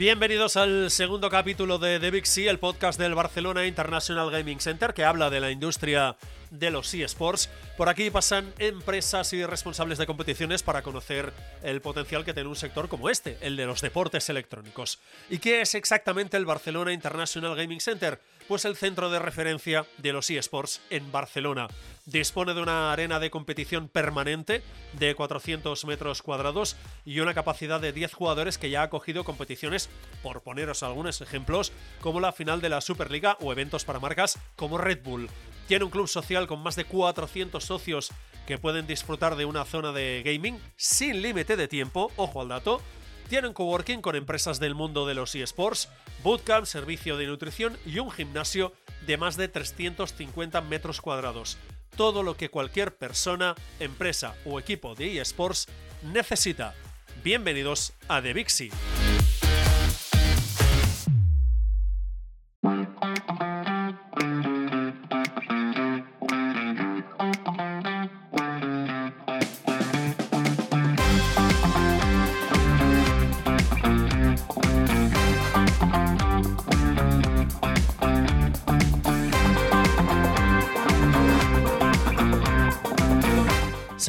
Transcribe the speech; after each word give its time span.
Bienvenidos 0.00 0.56
al 0.56 0.90
segundo 0.90 1.28
capítulo 1.28 1.76
de 1.76 2.00
The 2.00 2.10
Big 2.10 2.26
C, 2.26 2.48
el 2.48 2.58
podcast 2.58 2.98
del 2.98 3.14
Barcelona 3.14 3.66
International 3.66 4.30
Gaming 4.30 4.58
Center 4.58 4.94
que 4.94 5.04
habla 5.04 5.28
de 5.28 5.40
la 5.40 5.50
industria 5.50 6.16
de 6.50 6.70
los 6.70 6.92
eSports. 6.92 7.48
Por 7.76 7.88
aquí 7.88 8.10
pasan 8.10 8.52
empresas 8.58 9.32
y 9.32 9.44
responsables 9.44 9.98
de 9.98 10.06
competiciones 10.06 10.62
para 10.62 10.82
conocer 10.82 11.32
el 11.62 11.80
potencial 11.80 12.24
que 12.24 12.34
tiene 12.34 12.48
un 12.48 12.56
sector 12.56 12.88
como 12.88 13.08
este, 13.08 13.38
el 13.40 13.56
de 13.56 13.66
los 13.66 13.80
deportes 13.80 14.28
electrónicos. 14.28 14.98
¿Y 15.28 15.38
qué 15.38 15.60
es 15.60 15.74
exactamente 15.74 16.36
el 16.36 16.46
Barcelona 16.46 16.92
International 16.92 17.56
Gaming 17.56 17.80
Center? 17.80 18.20
Pues 18.48 18.64
el 18.64 18.76
centro 18.76 19.10
de 19.10 19.20
referencia 19.20 19.86
de 19.98 20.12
los 20.12 20.28
eSports 20.28 20.80
en 20.90 21.12
Barcelona. 21.12 21.68
Dispone 22.06 22.54
de 22.54 22.62
una 22.62 22.92
arena 22.92 23.20
de 23.20 23.30
competición 23.30 23.88
permanente 23.88 24.62
de 24.94 25.14
400 25.14 25.84
metros 25.84 26.22
cuadrados 26.22 26.76
y 27.04 27.20
una 27.20 27.34
capacidad 27.34 27.80
de 27.80 27.92
10 27.92 28.12
jugadores 28.12 28.58
que 28.58 28.70
ya 28.70 28.80
ha 28.80 28.84
acogido 28.84 29.22
competiciones, 29.22 29.88
por 30.22 30.42
poneros 30.42 30.82
algunos 30.82 31.20
ejemplos, 31.20 31.72
como 32.00 32.18
la 32.18 32.32
final 32.32 32.60
de 32.60 32.70
la 32.70 32.80
Superliga 32.80 33.36
o 33.40 33.52
eventos 33.52 33.84
para 33.84 34.00
marcas 34.00 34.38
como 34.56 34.78
Red 34.78 35.02
Bull. 35.04 35.28
Tiene 35.70 35.84
un 35.84 35.92
club 35.92 36.08
social 36.08 36.48
con 36.48 36.64
más 36.64 36.74
de 36.74 36.84
400 36.84 37.62
socios 37.62 38.10
que 38.44 38.58
pueden 38.58 38.88
disfrutar 38.88 39.36
de 39.36 39.44
una 39.44 39.64
zona 39.64 39.92
de 39.92 40.20
gaming 40.24 40.58
sin 40.74 41.22
límite 41.22 41.56
de 41.56 41.68
tiempo, 41.68 42.10
ojo 42.16 42.40
al 42.40 42.48
dato. 42.48 42.82
Tienen 43.28 43.52
coworking 43.52 44.02
con 44.02 44.16
empresas 44.16 44.58
del 44.58 44.74
mundo 44.74 45.06
de 45.06 45.14
los 45.14 45.32
eSports, 45.36 45.88
bootcamp, 46.24 46.66
servicio 46.66 47.16
de 47.16 47.28
nutrición 47.28 47.78
y 47.86 48.00
un 48.00 48.10
gimnasio 48.10 48.72
de 49.06 49.16
más 49.16 49.36
de 49.36 49.46
350 49.46 50.60
metros 50.62 51.00
cuadrados 51.00 51.56
todo 51.96 52.24
lo 52.24 52.36
que 52.36 52.48
cualquier 52.48 52.96
persona, 52.96 53.54
empresa 53.78 54.34
o 54.44 54.58
equipo 54.58 54.96
de 54.96 55.20
eSports 55.20 55.68
necesita. 56.02 56.74
Bienvenidos 57.22 57.92
a 58.08 58.20
The 58.20 58.32
Vixi. 58.32 58.70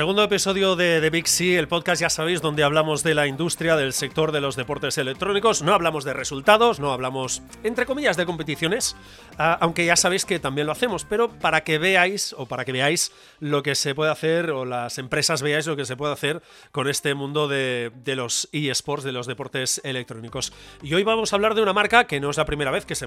Segundo 0.02 0.24
episodio 0.24 0.76
de 0.76 1.00
The 1.00 1.12
Big 1.12 1.28
C, 1.28 1.60
el 1.60 1.68
podcast, 1.68 2.02
ya 2.02 2.10
sabéis, 2.10 2.42
donde 2.42 2.64
hablamos 2.64 3.04
de 3.04 3.14
la 3.14 3.28
industria, 3.28 3.76
del 3.76 3.94
sector 3.94 4.32
de 4.32 4.42
los 4.42 4.56
deportes 4.56 4.98
electrónicos. 4.98 5.62
No 5.62 5.76
hablamos 5.76 6.06
de 6.06 6.14
resultados, 6.14 6.80
no 6.80 6.92
hablamos, 6.92 7.44
entre 7.64 7.86
comillas, 7.86 8.18
de 8.18 8.26
competiciones, 8.26 8.96
ah, 9.38 9.60
aunque 9.62 9.86
ya 9.86 9.96
sabéis 9.96 10.26
que 10.26 10.40
también 10.40 10.66
lo 10.66 10.74
hacemos, 10.74 11.06
pero 11.06 11.30
para 11.30 11.64
que 11.64 11.78
veáis 11.78 12.34
o 12.36 12.48
para 12.48 12.66
que 12.66 12.72
veáis 12.72 13.12
lo 13.40 13.62
que 13.62 13.76
se 13.76 13.94
puede 13.94 14.10
hacer 14.10 14.50
o 14.50 14.66
las 14.66 14.98
empresas 14.98 15.44
veáis 15.44 15.68
lo 15.68 15.76
que 15.76 15.86
se 15.86 15.96
puede 15.96 16.14
hacer 16.14 16.42
con 16.72 16.90
este 16.90 17.14
mundo 17.14 17.48
de, 17.48 17.92
de 18.04 18.16
los 18.16 18.50
eSports, 18.54 19.04
de 19.04 19.12
los 19.12 19.28
deportes 19.28 19.82
electrónicos. 19.84 20.52
Y 20.82 20.96
hoy 20.96 21.04
vamos 21.04 21.32
a 21.32 21.36
hablar 21.36 21.54
de 21.54 21.62
una 21.62 21.74
marca 21.74 22.06
que 22.06 22.20
no 22.20 22.32
es 22.32 22.38
la 22.38 22.46
primera 22.46 22.72
vez 22.72 22.88
que 22.88 22.96
se, 22.96 23.06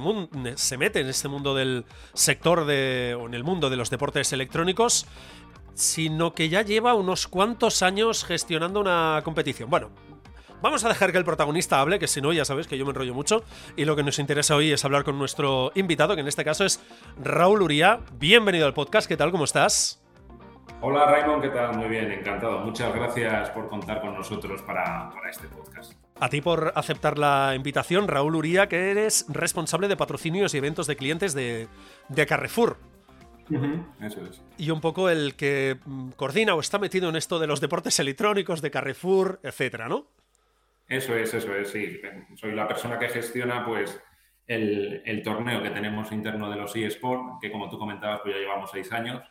se 0.54 0.78
mete 0.78 1.00
en 1.00 1.08
este 1.08 1.26
mundo 1.26 1.56
del 1.56 1.86
sector 2.12 2.66
de, 2.66 3.16
o 3.18 3.26
en 3.26 3.34
el 3.34 3.42
mundo 3.42 3.68
de 3.68 3.78
los 3.78 3.90
deportes 3.90 4.32
electrónicos 4.32 5.08
sino 5.74 6.34
que 6.34 6.48
ya 6.48 6.62
lleva 6.62 6.94
unos 6.94 7.28
cuantos 7.28 7.82
años 7.82 8.24
gestionando 8.24 8.80
una 8.80 9.20
competición. 9.24 9.68
Bueno, 9.68 9.90
vamos 10.62 10.84
a 10.84 10.88
dejar 10.88 11.12
que 11.12 11.18
el 11.18 11.24
protagonista 11.24 11.80
hable, 11.80 11.98
que 11.98 12.06
si 12.06 12.20
no, 12.20 12.32
ya 12.32 12.44
sabes 12.44 12.66
que 12.66 12.78
yo 12.78 12.84
me 12.84 12.90
enrollo 12.90 13.14
mucho. 13.14 13.44
Y 13.76 13.84
lo 13.84 13.96
que 13.96 14.02
nos 14.02 14.18
interesa 14.18 14.56
hoy 14.56 14.72
es 14.72 14.84
hablar 14.84 15.04
con 15.04 15.18
nuestro 15.18 15.72
invitado, 15.74 16.14
que 16.14 16.22
en 16.22 16.28
este 16.28 16.44
caso 16.44 16.64
es 16.64 16.80
Raúl 17.22 17.62
Uría. 17.62 18.00
Bienvenido 18.14 18.66
al 18.66 18.74
podcast, 18.74 19.08
¿qué 19.08 19.16
tal? 19.16 19.30
¿Cómo 19.30 19.44
estás? 19.44 20.00
Hola 20.80 21.06
Raymond, 21.06 21.42
¿qué 21.42 21.48
tal? 21.48 21.76
Muy 21.76 21.88
bien, 21.88 22.10
encantado. 22.10 22.58
Muchas 22.60 22.94
gracias 22.94 23.50
por 23.50 23.68
contar 23.68 24.00
con 24.00 24.14
nosotros 24.14 24.60
para, 24.62 25.10
este 25.30 25.48
podcast. 25.48 25.94
A 26.20 26.28
ti 26.28 26.40
por 26.40 26.72
aceptar 26.74 27.18
la 27.18 27.54
invitación, 27.56 28.06
Raúl 28.06 28.36
Uría, 28.36 28.68
que 28.68 28.90
eres 28.90 29.26
responsable 29.28 29.88
de 29.88 29.96
patrocinios 29.96 30.54
y 30.54 30.58
eventos 30.58 30.86
de 30.86 30.96
clientes 30.96 31.34
de, 31.34 31.68
de 32.08 32.26
Carrefour. 32.26 32.76
Eso 34.00 34.24
es. 34.24 34.42
Y 34.56 34.70
un 34.70 34.80
poco 34.80 35.10
el 35.10 35.34
que 35.34 35.78
mm, 35.84 36.10
coordina 36.10 36.54
o 36.54 36.60
está 36.60 36.78
metido 36.78 37.08
en 37.08 37.16
esto 37.16 37.38
de 37.38 37.46
los 37.46 37.60
deportes 37.60 37.98
electrónicos, 38.00 38.62
de 38.62 38.70
Carrefour, 38.70 39.40
etcétera, 39.42 39.88
¿no? 39.88 40.06
Eso 40.88 41.16
es, 41.16 41.32
eso 41.32 41.54
es, 41.54 41.70
sí. 41.70 42.00
Soy 42.36 42.52
la 42.52 42.68
persona 42.68 42.98
que 42.98 43.08
gestiona, 43.08 43.64
pues, 43.64 44.00
el, 44.46 45.22
torneo 45.24 45.62
que 45.62 45.70
tenemos 45.70 46.12
interno 46.12 46.50
de 46.50 46.56
los 46.56 46.74
eSports, 46.76 47.38
que 47.40 47.50
como 47.50 47.70
tú 47.70 47.78
comentabas, 47.78 48.20
pues 48.22 48.34
ya 48.34 48.40
llevamos 48.40 48.70
seis 48.70 48.92
años, 48.92 49.22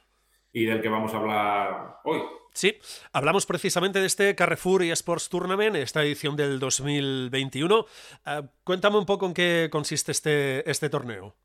y 0.51 0.65
del 0.65 0.81
que 0.81 0.89
vamos 0.89 1.13
a 1.13 1.17
hablar 1.17 1.99
hoy. 2.03 2.21
Sí, 2.53 2.77
hablamos 3.11 3.45
precisamente 3.45 3.99
de 3.99 4.05
este 4.05 4.35
Carrefour 4.35 4.83
eSports 4.83 5.29
Tournament, 5.29 5.75
esta 5.75 6.03
edición 6.03 6.35
del 6.35 6.59
2021. 6.59 7.85
Ah, 8.25 8.43
cuéntame 8.63 8.97
un 8.97 9.05
poco 9.05 9.25
en 9.25 9.33
qué 9.33 9.69
consiste 9.71 10.11
este, 10.11 10.69
este 10.69 10.89
torneo. 10.89 11.35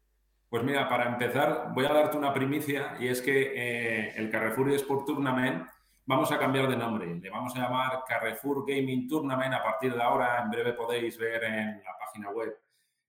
Pues 0.48 0.62
mira, 0.62 0.88
para 0.88 1.06
empezar, 1.06 1.72
voy 1.74 1.84
a 1.84 1.92
darte 1.92 2.16
una 2.16 2.32
primicia 2.32 2.96
y 2.98 3.08
es 3.08 3.20
que 3.20 3.52
eh, 3.54 4.14
el 4.16 4.30
Carrefour 4.30 4.70
Sport 4.72 5.06
Tournament 5.06 5.68
vamos 6.06 6.32
a 6.32 6.38
cambiar 6.38 6.68
de 6.68 6.76
nombre. 6.76 7.14
Le 7.14 7.28
vamos 7.28 7.54
a 7.54 7.60
llamar 7.60 8.02
Carrefour 8.08 8.64
Gaming 8.66 9.06
Tournament 9.06 9.52
a 9.52 9.62
partir 9.62 9.94
de 9.94 10.02
ahora. 10.02 10.40
En 10.42 10.50
breve 10.50 10.72
podéis 10.72 11.18
ver 11.18 11.44
en 11.44 11.82
la 11.84 11.98
página 11.98 12.30
web 12.30 12.56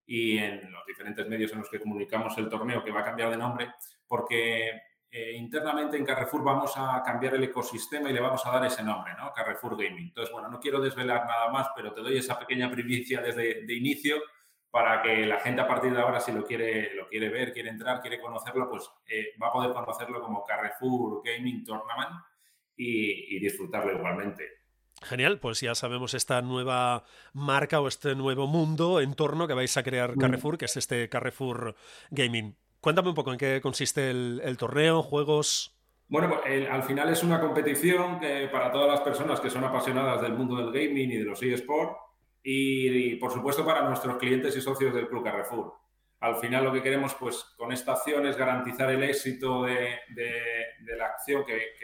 y 0.05 0.37
en 0.37 0.69
los 0.69 0.85
diferentes 0.85 1.25
medios 1.29 1.53
en 1.53 1.59
los 1.59 1.69
que 1.69 1.79
comunicamos 1.79 2.37
el 2.37 2.49
torneo 2.49 2.83
que 2.83 2.91
va 2.91 3.01
a 3.01 3.05
cambiar 3.05 3.29
de 3.29 3.37
nombre 3.37 3.69
porque 4.05 4.81
eh, 5.09 5.31
internamente 5.37 5.95
en 5.95 6.05
Carrefour 6.05 6.43
vamos 6.43 6.73
a 6.75 7.01
cambiar 7.05 7.35
el 7.35 7.43
ecosistema 7.45 8.09
y 8.09 8.13
le 8.13 8.19
vamos 8.19 8.45
a 8.45 8.51
dar 8.51 8.65
ese 8.65 8.83
nombre, 8.83 9.13
¿no? 9.17 9.31
Carrefour 9.31 9.77
Gaming. 9.77 10.07
Entonces, 10.07 10.33
bueno, 10.33 10.49
no 10.49 10.59
quiero 10.59 10.81
desvelar 10.81 11.25
nada 11.25 11.49
más, 11.51 11.69
pero 11.73 11.93
te 11.93 12.01
doy 12.01 12.17
esa 12.17 12.37
pequeña 12.37 12.69
primicia 12.69 13.21
desde 13.21 13.65
de 13.65 13.73
inicio 13.73 14.17
para 14.71 15.01
que 15.01 15.25
la 15.25 15.39
gente 15.39 15.61
a 15.61 15.67
partir 15.67 15.93
de 15.93 16.01
ahora, 16.01 16.19
si 16.19 16.31
lo 16.31 16.45
quiere, 16.45 16.93
lo 16.93 17.07
quiere 17.07 17.29
ver, 17.29 17.53
quiere 17.53 17.69
entrar, 17.69 18.01
quiere 18.01 18.19
conocerlo, 18.19 18.69
pues 18.69 18.89
eh, 19.07 19.33
va 19.41 19.47
a 19.47 19.51
poder 19.51 19.73
conocerlo 19.73 20.21
como 20.21 20.43
Carrefour 20.43 21.21
Gaming 21.23 21.63
Tournament 21.63 22.11
y, 22.75 23.39
disfrutarlo 23.39 23.91
igualmente. 23.93 24.59
Genial, 25.01 25.39
pues 25.39 25.61
ya 25.61 25.75
sabemos 25.75 26.13
esta 26.13 26.41
nueva 26.41 27.03
marca 27.33 27.81
o 27.81 27.87
este 27.87 28.15
nuevo 28.15 28.47
mundo, 28.47 29.01
entorno 29.01 29.47
que 29.47 29.53
vais 29.53 29.75
a 29.75 29.83
crear 29.83 30.15
mm. 30.15 30.19
Carrefour, 30.19 30.57
que 30.57 30.65
es 30.65 30.77
este 30.77 31.09
Carrefour 31.09 31.75
Gaming. 32.11 32.55
Cuéntame 32.79 33.09
un 33.09 33.15
poco 33.15 33.31
en 33.31 33.37
qué 33.37 33.59
consiste 33.61 34.11
el, 34.11 34.57
torneo, 34.57 35.01
juegos. 35.01 35.75
Bueno, 36.07 36.29
pues, 36.29 36.69
al 36.69 36.83
final 36.83 37.09
es 37.09 37.23
una 37.23 37.39
competición 37.39 38.19
que 38.19 38.47
para 38.51 38.71
todas 38.71 38.87
las 38.87 39.01
personas 39.01 39.39
que 39.39 39.49
son 39.49 39.63
apasionadas 39.63 40.21
del 40.21 40.33
mundo 40.33 40.55
del 40.55 40.71
gaming 40.71 41.11
y 41.11 41.17
de 41.17 41.25
los 41.25 41.41
eSports 41.41 42.08
y, 42.43 43.15
por 43.15 43.31
supuesto 43.31 43.65
para 43.65 43.81
nuestros 43.81 44.17
clientes 44.17 44.55
y 44.55 44.61
socios 44.61 44.93
del 44.93 45.07
Club 45.07 45.23
Carrefour. 45.23 45.73
Al 46.21 46.35
final 46.35 46.65
lo 46.65 46.73
que 46.73 46.81
queremos 46.81 47.15
pues 47.15 47.43
con 47.57 47.71
esta 47.71 47.93
acción 47.93 48.25
es 48.25 48.35
garantizar 48.35 48.89
el 48.91 49.03
éxito 49.03 49.63
de, 49.63 49.99
la 50.97 51.05
acción 51.05 51.45
que, 51.45 51.75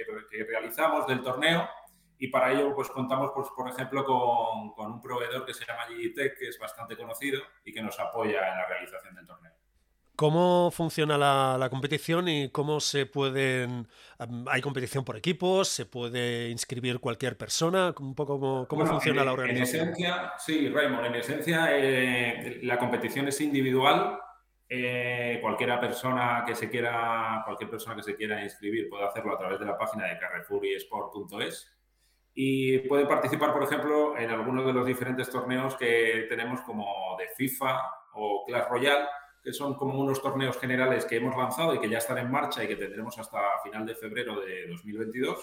realizamos 0.48 1.08
del 1.08 1.22
torneo 1.22 1.70
y 2.18 2.28
para 2.28 2.52
ello 2.52 2.74
pues 2.76 2.90
contamos 2.90 3.32
pues, 3.34 3.48
por 3.56 3.70
ejemplo 3.70 4.04
con, 4.04 4.74
con 4.74 4.92
un 4.94 5.02
proveedor 5.02 5.46
que 5.46 5.54
se 5.54 5.66
llama 5.66 5.88
Digitech 5.88 6.38
que 6.38 6.50
es 6.50 6.60
bastante 6.60 6.98
conocido 6.98 7.42
y 7.64 7.74
que 7.74 7.82
nos 7.82 8.00
apoya 8.00 8.52
en 8.52 8.58
la 8.58 8.66
realización 8.68 9.16
del 9.16 9.26
torneo. 9.26 9.54
¿Cómo 10.16 10.72
funciona 10.72 11.18
la, 11.18 11.68
competición 11.70 12.28
y 12.28 12.50
cómo 12.50 12.80
se 12.80 13.06
pueden... 13.06 13.88
¿Hay 14.48 14.62
competición 14.62 15.04
por 15.04 15.18
equipos? 15.18 15.68
¿Se 15.68 15.86
puede 15.86 16.50
inscribir 16.50 17.00
cualquier 17.00 17.38
persona? 17.38 17.94
Un 18.00 18.16
poco 18.16 18.68
cómo, 18.68 18.86
funciona 18.86 19.26
la 19.26 19.34
organización. 19.34 19.90
En 19.90 19.94
esencia, 19.94 20.34
sí, 20.38 20.70
Raymond, 20.70 21.08
en 21.08 21.16
esencia 21.16 21.68
eh, 21.72 22.60
la 22.64 22.78
competición 22.80 23.28
es 23.28 23.42
individual. 23.42 24.20
Eh, 24.70 25.40
cualquiera 25.42 25.80
persona 25.80 26.44
que 26.48 26.56
se 26.56 26.70
quiera, 26.70 27.42
cualquier 27.46 27.70
persona 27.70 27.96
que 27.96 28.04
se 28.04 28.16
quiera 28.16 28.44
inscribir 28.44 28.90
puede 28.90 29.06
hacerlo 29.06 29.34
a 29.34 29.38
través 29.38 29.60
de 29.60 29.66
la 29.66 29.78
página 29.78 30.06
de 30.06 30.18
carrefouriesport.es 30.18 31.76
y 32.34 32.80
puede 32.80 33.06
participar, 33.06 33.54
por 33.54 33.64
ejemplo, 33.64 34.18
en 34.18 34.30
algunos 34.30 34.66
de 34.66 34.74
los 34.74 34.86
diferentes 34.86 35.30
torneos 35.30 35.76
que 35.76 36.26
tenemos 36.30 36.62
como 36.62 37.16
de 37.18 37.28
FIFA 37.36 37.82
o 38.14 38.44
Clash 38.46 38.68
Royale 38.70 39.06
que 39.46 39.54
son 39.54 39.76
como 39.76 40.00
unos 40.00 40.24
torneos 40.24 40.58
generales 40.58 41.06
que 41.06 41.18
hemos 41.18 41.38
lanzado 41.38 41.76
y 41.76 41.80
que 41.80 41.88
ya 41.88 42.00
están 42.00 42.18
en 42.18 42.32
marcha 42.32 42.64
y 42.64 42.68
que 42.68 42.76
tendremos 42.76 43.16
hasta 43.20 43.60
final 43.64 43.86
de 43.86 43.94
febrero 43.94 44.42
de 44.42 44.68
2022, 44.70 45.38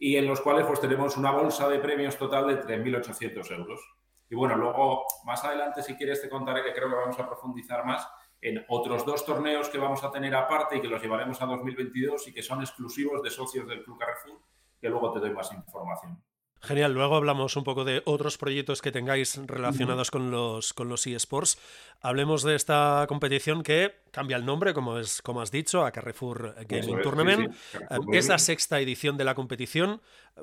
y 0.00 0.16
en 0.16 0.26
los 0.26 0.40
cuales 0.40 0.66
pues 0.66 0.80
tenemos 0.80 1.16
una 1.16 1.30
bolsa 1.30 1.68
de 1.68 1.78
premios 1.78 2.18
total 2.18 2.48
de 2.48 2.60
3.800 2.60 3.56
euros. 3.56 3.80
Y 4.28 4.34
bueno, 4.34 4.56
luego 4.56 5.04
más 5.24 5.44
adelante, 5.44 5.84
si 5.84 5.94
quieres, 5.94 6.20
te 6.20 6.28
contaré 6.28 6.64
que 6.64 6.72
creo 6.72 6.88
que 6.88 6.96
vamos 6.96 7.16
a 7.20 7.28
profundizar 7.28 7.86
más 7.86 8.08
en 8.40 8.64
otros 8.68 9.06
dos 9.06 9.24
torneos 9.24 9.68
que 9.68 9.78
vamos 9.78 10.02
a 10.02 10.10
tener 10.10 10.34
aparte 10.34 10.78
y 10.78 10.80
que 10.80 10.88
los 10.88 11.00
llevaremos 11.00 11.40
a 11.40 11.46
2022 11.46 12.26
y 12.26 12.34
que 12.34 12.42
son 12.42 12.60
exclusivos 12.60 13.22
de 13.22 13.30
socios 13.30 13.68
del 13.68 13.84
Club 13.84 14.00
Carrefour, 14.00 14.40
que 14.80 14.88
luego 14.88 15.12
te 15.12 15.20
doy 15.20 15.30
más 15.30 15.52
información. 15.52 16.20
Genial, 16.64 16.94
luego 16.94 17.16
hablamos 17.16 17.56
un 17.56 17.64
poco 17.64 17.84
de 17.84 18.02
otros 18.04 18.38
proyectos 18.38 18.80
que 18.80 18.92
tengáis 18.92 19.36
relacionados 19.46 20.12
con 20.12 20.30
los, 20.30 20.72
con 20.72 20.88
los 20.88 21.04
eSports. 21.08 21.58
Hablemos 22.00 22.44
de 22.44 22.54
esta 22.54 23.04
competición 23.08 23.64
que 23.64 23.96
cambia 24.12 24.36
el 24.36 24.46
nombre, 24.46 24.72
como, 24.72 24.98
es, 24.98 25.22
como 25.22 25.40
has 25.40 25.50
dicho, 25.50 25.84
a 25.84 25.90
Carrefour 25.90 26.54
Gaming 26.68 27.02
Tournament. 27.02 27.52
Eh, 27.74 27.98
es 28.12 28.28
la 28.28 28.38
sexta 28.38 28.78
edición 28.78 29.16
de 29.16 29.24
la 29.24 29.34
competición. 29.34 30.02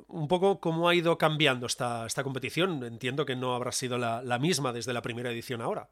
Un 0.10 0.28
poco 0.28 0.60
cómo 0.60 0.90
ha 0.90 0.96
ido 0.96 1.18
cambiando 1.18 1.68
esta, 1.68 2.06
esta 2.06 2.22
competición. 2.22 2.84
Entiendo 2.84 3.26
que 3.26 3.38
no 3.38 3.56
habrá 3.56 3.72
sido 3.72 3.98
la, 3.98 4.40
misma 4.40 4.74
desde 4.74 4.92
la 4.92 5.02
primera 5.02 5.32
edición 5.32 5.62
ahora. 5.62 5.88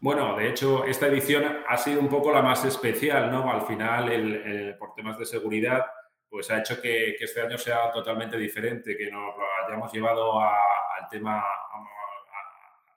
Bueno, 0.00 0.36
de 0.36 0.48
hecho, 0.48 0.84
esta 0.84 1.06
edición 1.06 1.44
ha 1.68 1.76
sido 1.76 2.00
un 2.00 2.08
poco 2.08 2.32
la 2.32 2.42
más 2.42 2.64
especial, 2.64 3.30
¿no? 3.30 3.48
Al 3.48 3.62
final, 3.62 4.76
por 4.80 4.94
temas 4.94 5.16
de 5.16 5.26
seguridad, 5.26 5.84
pues 6.34 6.50
ha 6.50 6.58
hecho 6.58 6.82
que, 6.82 7.10
este 7.10 7.42
año 7.42 7.56
sea 7.56 7.92
totalmente 7.92 8.36
diferente, 8.36 8.96
que 8.96 9.08
nos 9.08 9.36
lo 9.36 9.44
hayamos 9.64 9.92
llevado 9.92 10.40
al 10.40 11.08
tema, 11.08 11.38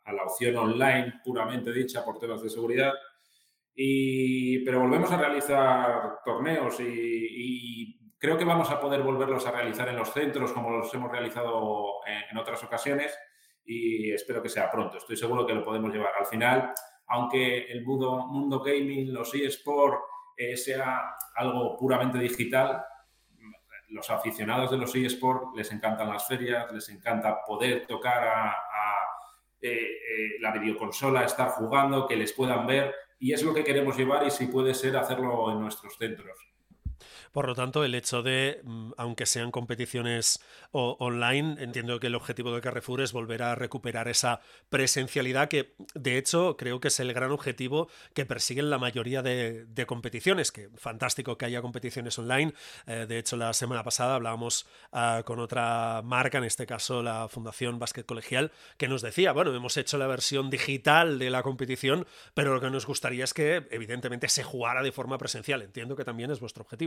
a, 0.06 0.12
la 0.12 0.24
opción 0.24 0.58
online 0.58 1.22
puramente 1.24 1.72
dicha 1.72 2.04
por 2.04 2.18
temas 2.18 2.42
de 2.42 2.50
seguridad. 2.50 2.92
Y, 3.76 4.66
pero 4.66 4.80
volvemos 4.80 5.12
a 5.12 5.18
realizar 5.18 6.18
torneos 6.26 6.80
y, 6.80 8.12
creo 8.18 8.40
que 8.40 8.44
vamos 8.44 8.72
a 8.72 8.82
poder 8.82 9.04
volverlos 9.04 9.46
a 9.46 9.52
realizar 9.52 9.88
en 9.90 9.98
los 9.98 10.12
centros 10.12 10.52
como 10.52 10.72
los 10.72 10.92
hemos 10.96 11.12
realizado 11.12 12.00
en, 12.08 12.36
otras 12.40 12.64
ocasiones 12.64 13.16
y 13.64 14.12
espero 14.14 14.42
que 14.42 14.50
sea 14.50 14.72
pronto. 14.72 14.98
Estoy 14.98 15.16
seguro 15.16 15.46
que 15.46 15.54
lo 15.54 15.64
podemos 15.64 15.94
llevar. 15.94 16.14
Al 16.18 16.26
final, 16.26 16.74
aunque 17.06 17.72
el 17.72 17.86
mundo, 17.86 18.26
mundo 18.26 18.62
gaming, 18.62 19.14
los 19.14 19.32
eSports, 19.36 20.02
eh, 20.36 20.58
sea 20.58 21.16
algo 21.36 21.78
puramente 21.78 22.18
digital, 22.18 22.84
los 23.90 24.10
aficionados 24.10 24.72
de 24.72 24.78
los 24.78 24.94
eSports 24.96 25.56
les 25.56 25.72
encantan 25.72 26.10
las 26.10 26.28
ferias, 26.28 26.72
les 26.72 26.90
encanta 26.90 27.44
poder 27.44 27.86
tocar 27.88 28.28
a, 28.28 28.56
eh, 29.62 29.72
eh, 29.72 30.40
la 30.40 30.52
videoconsola, 30.52 31.24
estar 31.24 31.50
jugando, 31.50 32.08
que 32.08 32.16
les 32.16 32.34
puedan 32.34 32.68
ver 32.68 32.94
y 33.20 33.34
es 33.34 33.42
lo 33.44 33.54
que 33.54 33.64
queremos 33.64 33.98
llevar 33.98 34.26
y 34.28 34.32
si 34.32 34.48
puede 34.48 34.74
ser 34.74 34.96
hacerlo 34.98 35.52
en 35.52 35.60
nuestros 35.60 35.98
centros. 35.98 36.38
Por 37.32 37.48
lo 37.48 37.56
tanto, 37.56 37.84
el 37.84 37.96
hecho 37.96 38.24
de, 38.24 38.62
mm, 38.64 38.92
aunque 38.98 39.26
sean 39.26 39.52
competiciones 39.52 40.40
online, 40.72 41.62
entiendo 41.62 42.00
que 42.00 42.08
el 42.08 42.16
objetivo 42.16 42.54
de 42.54 42.62
Carrefour 42.62 43.02
es 43.02 43.12
volver 43.12 43.44
a 43.44 43.56
recuperar 43.56 44.08
esa 44.08 44.42
presencialidad 44.70 45.50
que, 45.50 45.76
de 45.94 46.18
hecho, 46.18 46.58
creo 46.58 46.80
que 46.80 46.90
es 46.90 47.00
el 47.00 47.14
gran 47.14 47.32
objetivo 47.32 47.90
que 48.14 48.26
persiguen 48.26 48.70
la 48.70 48.78
mayoría 48.78 49.22
de, 49.22 49.66
competiciones, 49.88 50.52
que 50.52 50.70
fantástico 50.76 51.38
que 51.38 51.46
haya 51.46 51.62
competiciones 51.62 52.18
online. 52.20 52.54
Eh, 52.88 53.06
de 53.08 53.20
hecho, 53.20 53.38
la 53.38 53.54
semana 53.54 53.84
pasada 53.84 54.16
hablábamos 54.16 54.68
ah, 54.92 55.24
con 55.26 55.40
otra 55.40 56.02
marca, 56.04 56.40
en 56.40 56.44
este 56.44 56.66
caso 56.66 57.02
la 57.02 57.28
Fundación 57.30 57.80
Básquet 57.80 58.06
Colegial, 58.06 58.52
que 58.78 58.88
nos 58.88 59.02
decía, 59.02 59.32
bueno, 59.32 59.54
hemos 59.56 59.78
hecho 59.78 59.98
la 59.98 60.08
versión 60.08 60.50
digital 60.50 61.20
de 61.20 61.30
la 61.30 61.44
competición, 61.44 62.06
pero 62.34 62.54
lo 62.54 62.62
que 62.62 62.70
nos 62.70 62.86
gustaría 62.86 63.24
es 63.24 63.34
que, 63.34 63.68
evidentemente, 63.72 64.28
se 64.28 64.44
jugara 64.44 64.84
de 64.84 64.92
forma 64.92 65.18
presencial. 65.18 65.62
Entiendo 65.62 65.96
que 65.96 66.04
también 66.04 66.32
es 66.32 66.40
vuestro 66.40 66.64
objetivo. 66.64 66.87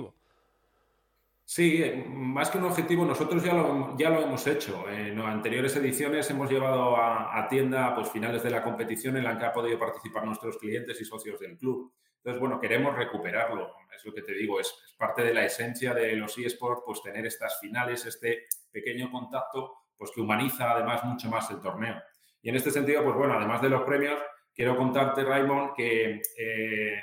Sí, 1.52 1.82
más 2.06 2.48
que 2.48 2.58
un 2.58 2.64
objetivo, 2.66 3.04
nosotros 3.04 3.42
ya 3.42 3.52
lo, 3.52 3.96
ya 3.98 4.08
lo 4.08 4.22
hemos 4.22 4.46
hecho. 4.46 4.88
En 4.88 5.18
anteriores 5.18 5.74
ediciones 5.74 6.30
hemos 6.30 6.48
llevado 6.48 6.96
a, 6.96 7.48
tienda 7.50 7.92
pues, 7.92 8.08
finales 8.08 8.44
de 8.44 8.50
la 8.50 8.62
competición 8.62 9.16
en 9.16 9.24
la 9.24 9.36
que 9.36 9.46
han 9.46 9.52
podido 9.52 9.76
participar 9.76 10.24
nuestros 10.24 10.58
clientes 10.58 11.00
y 11.00 11.04
socios 11.04 11.40
del 11.40 11.58
club. 11.58 11.92
Entonces, 12.18 12.38
bueno, 12.38 12.60
queremos 12.60 12.94
recuperarlo. 12.94 13.74
Es 13.92 14.04
lo 14.04 14.14
que 14.14 14.22
te 14.22 14.32
digo, 14.32 14.60
es, 14.60 14.72
parte 14.96 15.24
de 15.24 15.34
la 15.34 15.44
esencia 15.44 15.92
de 15.92 16.14
los 16.14 16.38
eSports, 16.38 16.82
pues 16.86 17.02
tener 17.02 17.26
estas 17.26 17.58
finales, 17.58 18.06
este 18.06 18.44
pequeño 18.70 19.10
contacto, 19.10 19.74
pues 19.96 20.12
que 20.14 20.20
humaniza 20.20 20.70
además 20.70 21.02
mucho 21.02 21.28
más 21.28 21.50
el 21.50 21.60
torneo. 21.60 22.00
Y 22.42 22.50
en 22.50 22.54
este 22.54 22.70
sentido, 22.70 23.02
pues 23.02 23.16
bueno, 23.16 23.34
además 23.34 23.60
de 23.60 23.70
los 23.70 23.82
premios, 23.82 24.20
quiero 24.54 24.76
contarte, 24.76 25.24
Raymond, 25.24 25.72
que 25.74 26.22
eh, 26.38 27.02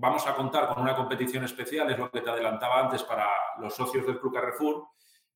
vamos 0.00 0.26
a 0.26 0.34
contar 0.34 0.68
con 0.68 0.82
una 0.82 0.96
competición 0.96 1.44
especial, 1.44 1.90
es 1.90 1.98
lo 1.98 2.10
que 2.10 2.22
te 2.22 2.30
adelantaba 2.30 2.80
antes 2.80 3.02
para 3.02 3.28
los 3.58 3.74
socios 3.74 4.06
del 4.06 4.18
Club 4.18 4.32
Carrefour, 4.32 4.88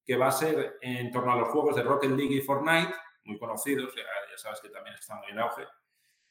que 0.05 0.17
va 0.17 0.29
a 0.29 0.33
ser 0.33 0.79
en 0.81 1.11
torno 1.13 1.33
a 1.33 1.37
los 1.37 1.51
juegos 1.51 1.77
de 1.77 1.83
Rocket 1.83 2.11
League 2.11 2.35
y 2.35 2.41
Fortnite, 2.41 2.95
muy 3.25 3.39
conocidos, 3.39 3.95
ya, 3.95 4.03
sabes 4.37 4.61
que 4.61 4.71
también 4.71 4.97
están 4.97 5.19
muy 5.19 5.29
en 5.29 5.39
auge. 5.39 5.65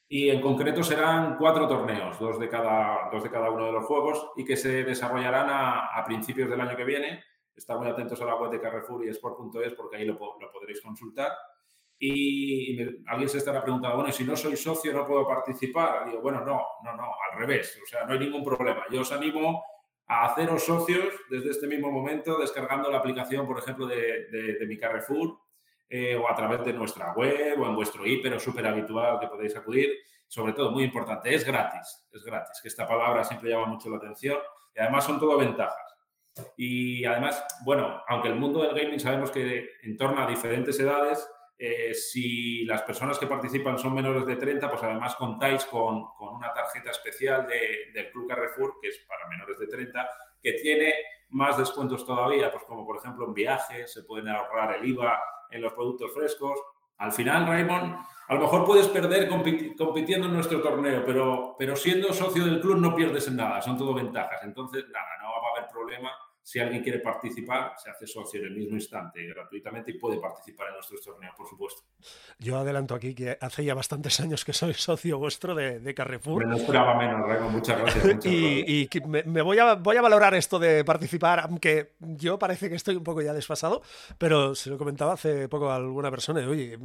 Y 0.07 0.30
en 0.30 0.41
concreto 0.41 0.83
serán 0.83 1.38
cuatro 1.38 1.68
torneos, 1.68 2.19
dos 2.19 2.39
de 2.39 2.50
cada, 2.50 3.09
dos 3.12 3.24
de 3.24 3.30
cada 3.30 3.51
uno 3.51 3.68
de 3.68 3.71
los 3.71 3.85
juegos, 3.85 4.31
y 4.35 4.44
que 4.44 4.57
se 4.57 4.83
desarrollarán 4.83 5.47
a, 5.50 6.03
principios 6.06 6.50
del 6.50 6.62
año 6.62 6.75
que 6.75 6.83
viene. 6.83 7.24
Estad 7.56 7.77
muy 7.77 7.88
atentos 7.88 8.19
a 8.21 8.25
la 8.25 8.35
web 8.35 8.51
de 8.51 8.59
Carrefour 8.59 9.06
y 9.06 9.09
Sport.es 9.09 9.74
porque 9.74 9.97
ahí 9.97 10.06
lo, 10.06 10.13
lo 10.13 10.51
podréis 10.51 10.81
consultar. 10.81 11.31
Y 12.05 12.77
alguien 13.07 13.29
se 13.29 13.38
estará 13.38 13.63
preguntando, 13.63 13.95
bueno, 13.95 14.11
si 14.11 14.25
no 14.25 14.35
soy 14.35 14.57
socio 14.57 14.91
no 14.91 15.07
puedo 15.07 15.25
participar. 15.25 16.05
Digo, 16.05 16.19
bueno, 16.19 16.41
no, 16.41 16.61
no, 16.83 16.97
no, 16.97 17.03
al 17.03 17.39
revés. 17.39 17.79
O 17.81 17.88
sea, 17.88 18.03
no 18.03 18.11
hay 18.11 18.19
ningún 18.19 18.44
problema. 18.44 18.83
Yo 18.91 19.00
os 19.00 19.11
animo 19.13 19.63
a 20.07 20.25
haceros 20.25 20.65
socios 20.65 21.13
desde 21.29 21.51
este 21.51 21.65
mismo 21.65 21.89
momento, 21.89 22.38
descargando 22.38 22.91
la 22.91 22.97
aplicación, 22.97 23.47
por 23.47 23.57
ejemplo, 23.57 23.88
de, 23.88 24.27
de, 24.29 24.65
mi 24.67 24.77
Carrefour, 24.77 25.39
eh, 25.88 26.17
o 26.17 26.29
a 26.29 26.35
través 26.35 26.65
de 26.65 26.73
nuestra 26.73 27.13
web, 27.13 27.57
o 27.61 27.67
en 27.67 27.75
vuestro 27.75 28.06
hiper 28.06 28.33
o 28.33 28.39
súper 28.41 28.67
habitual 28.67 29.17
que 29.21 29.27
podéis 29.27 29.56
acudir. 29.56 29.94
Sobre 30.27 30.51
todo, 30.51 30.71
muy 30.71 30.83
importante, 30.83 31.33
es 31.33 31.45
gratis, 31.45 32.06
es 32.11 32.25
gratis, 32.25 32.59
que 32.61 32.67
esta 32.67 32.85
palabra 32.85 33.23
siempre 33.23 33.49
llama 33.49 33.67
mucho 33.67 33.89
la 33.89 33.95
atención 33.95 34.39
y 34.75 34.79
además 34.81 35.06
son 35.06 35.21
todo 35.21 35.38
ventajas. 35.38 35.95
Y 36.57 37.06
además, 37.06 37.45
bueno, 37.63 38.03
aunque 38.09 38.27
el 38.27 38.35
mundo 38.35 38.61
del 38.61 38.77
gaming 38.77 38.99
sabemos 38.99 39.31
que 39.31 39.69
en 39.83 39.95
torno 39.95 40.21
a 40.21 40.27
diferentes 40.27 40.77
edades, 40.81 41.25
eh, 41.65 41.94
si 41.94 42.65
las 42.65 42.81
personas 42.81 43.18
que 43.18 43.25
participan 43.25 43.80
son 43.80 43.94
menores 43.94 44.25
de 44.25 44.36
30, 44.36 44.69
pues 44.69 44.83
además 44.83 45.15
contáis 45.15 45.63
con, 45.63 46.04
una 46.19 46.54
tarjeta 46.54 46.92
especial 46.92 47.48
del 47.48 48.12
Club 48.12 48.27
Carrefour, 48.27 48.80
que 48.81 48.89
es 48.89 49.00
para 49.07 49.30
menores 49.30 49.57
de 49.57 49.68
30, 49.68 50.10
que 50.42 50.54
tiene 50.62 50.94
más 51.30 51.57
descuentos 51.57 52.06
todavía, 52.06 52.51
pues 52.51 52.65
como 52.65 52.86
por 52.86 52.98
ejemplo 52.98 53.25
en 53.25 53.33
viajes, 53.33 53.94
se 53.94 54.04
pueden 54.04 54.27
ahorrar 54.27 54.75
el 54.75 54.89
IVA 54.89 55.18
en 55.51 55.62
los 55.62 55.71
productos 55.71 56.13
frescos. 56.13 56.60
Al 56.98 57.13
final, 57.13 57.48
Raymond, 57.48 57.95
a 58.27 58.33
lo 58.33 58.42
mejor 58.42 58.66
puedes 58.66 58.90
perder 58.90 59.30
compitiendo 59.30 60.28
en 60.28 60.33
nuestro 60.33 60.61
torneo, 60.61 61.06
pero, 61.06 61.56
pero 61.57 61.78
siendo 61.78 62.11
socio 62.11 62.44
del 62.44 62.59
club 62.59 62.76
no 62.76 62.94
pierdes 62.94 63.30
en 63.30 63.37
nada, 63.37 63.61
son 63.61 63.78
todo 63.78 63.94
ventajas. 63.94 64.42
Entonces, 64.44 64.83
nada, 64.90 65.18
no 65.21 65.30
va 65.30 65.47
a 65.47 65.59
haber 65.59 65.71
problema 65.71 66.11
si 66.44 66.59
alguien 66.59 66.83
quiere 66.83 67.00
participar, 67.00 67.73
se 67.81 67.90
hace 67.90 68.06
socio 68.06 68.42
en 68.42 68.47
el 68.47 68.54
mismo 68.54 68.76
instante 68.76 69.26
gratuitamente 69.26 69.92
y 69.92 69.97
puede 69.97 70.19
participar 70.19 70.68
en 70.68 70.73
nuestros 70.73 71.02
torneos, 71.02 71.33
por 71.38 71.47
supuesto. 71.47 71.83
Yo 72.38 72.57
adelanto 72.57 72.95
aquí 72.95 73.16
que 73.16 73.38
hace 73.40 73.64
ya 73.64 73.73
bastantes 73.73 74.19
años 74.19 74.44
que 74.44 74.52
soy 74.52 74.73
socio 74.73 75.18
vuestro 75.18 75.56
de, 75.56 75.94
Carrefour. 75.95 76.45
Me 76.45 76.52
lo 76.52 76.57
esperaba 76.57 76.95
menos, 76.95 77.26
Rego. 77.26 77.50
Muchas 77.50 77.80
gracias. 77.80 78.26
y, 78.26 78.90
me, 79.07 79.42
voy, 79.42 79.57
a, 79.59 79.76
voy 79.76 79.95
a 79.95 80.02
valorar 80.02 80.33
esto 80.33 80.59
de 80.59 80.83
participar, 80.83 81.40
aunque 81.40 81.94
yo 82.00 82.38
parece 82.38 82.69
que 82.69 82.76
estoy 82.76 82.97
un 82.97 83.04
poco 83.04 83.21
ya 83.21 83.33
desfasado, 83.33 83.81
pero 84.18 84.54
se 84.54 84.69
lo 84.69 84.78
comentaba 84.78 85.14
hace 85.14 85.47
poco 85.47 85.69
a 85.69 85.78
alguna 85.78 86.12
persona 86.12 86.42
de, 86.42 86.47
oye, 86.47 86.80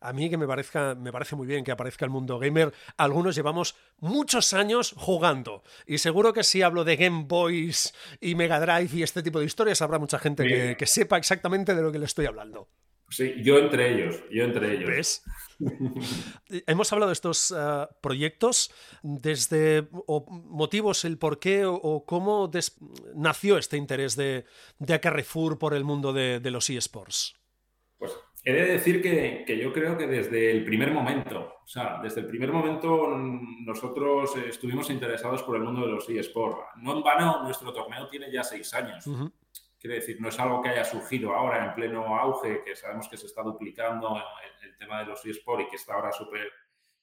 a 0.00 0.12
mí 0.14 0.30
que 0.30 0.38
me, 0.38 0.46
parezca, 0.46 0.94
me 0.94 1.12
parece 1.12 1.36
muy 1.36 1.46
bien 1.46 1.64
que 1.64 1.72
aparezca 1.72 2.06
el 2.06 2.10
mundo 2.10 2.38
gamer. 2.38 2.72
Algunos 2.96 3.34
llevamos 3.34 3.76
muchos 4.00 4.54
años 4.54 4.94
jugando 4.96 5.62
y 5.86 5.98
seguro 5.98 6.32
que 6.32 6.44
si 6.44 6.62
hablo 6.62 6.84
de 6.84 6.96
Game 6.96 7.24
Boys 7.26 7.94
y 8.18 8.34
Mega 8.34 8.58
Drive 8.58 8.96
y 8.96 9.01
este 9.02 9.22
tipo 9.22 9.40
de 9.40 9.46
historias 9.46 9.82
habrá 9.82 9.98
mucha 9.98 10.18
gente 10.18 10.76
que, 10.76 10.86
sepa 10.86 11.16
exactamente 11.16 11.74
de 11.74 11.82
lo 11.82 11.92
que 11.92 11.98
le 11.98 12.06
estoy 12.06 12.26
hablando. 12.26 12.68
Sí, 13.08 13.34
yo 13.42 13.58
entre 13.58 13.92
ellos, 13.92 14.24
yo 14.30 14.44
entre 14.44 14.74
ellos. 14.74 14.88
¿Ves? 14.88 15.22
Hemos 16.66 16.90
hablado 16.92 17.10
de 17.10 17.14
estos 17.14 17.54
eh, 17.54 17.86
proyectos 18.00 18.72
desde 19.02 19.86
motivos, 20.28 21.04
el 21.04 21.18
por 21.18 21.38
qué 21.38 21.66
o, 21.66 22.04
cómo 22.06 22.50
nació 23.14 23.58
este 23.58 23.76
interés 23.76 24.16
de, 24.16 24.46
de, 24.78 25.00
Carrefour 25.00 25.58
por 25.58 25.74
el 25.74 25.84
mundo 25.84 26.14
de, 26.14 26.40
de 26.40 26.50
los 26.50 26.70
eSports. 26.70 27.34
Pues 27.98 28.12
He 28.44 28.52
de 28.52 28.64
decir 28.64 29.00
que, 29.00 29.56
yo 29.56 29.72
creo 29.72 29.96
que 29.96 30.06
desde 30.06 30.50
el 30.50 30.64
primer 30.64 30.90
momento, 30.90 31.58
o 31.62 31.66
sea, 31.66 32.00
desde 32.02 32.22
el 32.22 32.26
primer 32.26 32.50
momento 32.50 33.06
nosotros 33.16 34.34
estuvimos 34.36 34.90
interesados 34.90 35.44
por 35.44 35.56
el 35.56 35.62
mundo 35.62 35.82
de 35.82 35.92
los 35.92 36.08
eSports. 36.08 36.58
No 36.78 36.96
en 36.96 37.02
vano, 37.04 37.44
nuestro 37.44 37.72
torneo 37.72 38.08
tiene 38.08 38.32
ya 38.32 38.42
seis 38.42 38.74
años. 38.74 39.04
Quiere 39.78 39.96
decir, 39.96 40.20
no 40.20 40.28
es 40.28 40.38
algo 40.40 40.60
que 40.60 40.70
haya 40.70 40.84
surgido 40.84 41.32
ahora 41.34 41.66
en 41.66 41.74
pleno 41.74 42.16
auge, 42.16 42.62
que 42.64 42.74
sabemos 42.74 43.08
que 43.08 43.16
se 43.16 43.26
está 43.26 43.42
duplicando 43.42 44.16
el, 44.16 44.76
tema 44.76 44.98
de 44.98 45.06
los 45.06 45.24
eSports 45.24 45.64
y 45.64 45.70
que 45.70 45.76
está 45.76 45.94
ahora 45.94 46.10
súper 46.10 46.50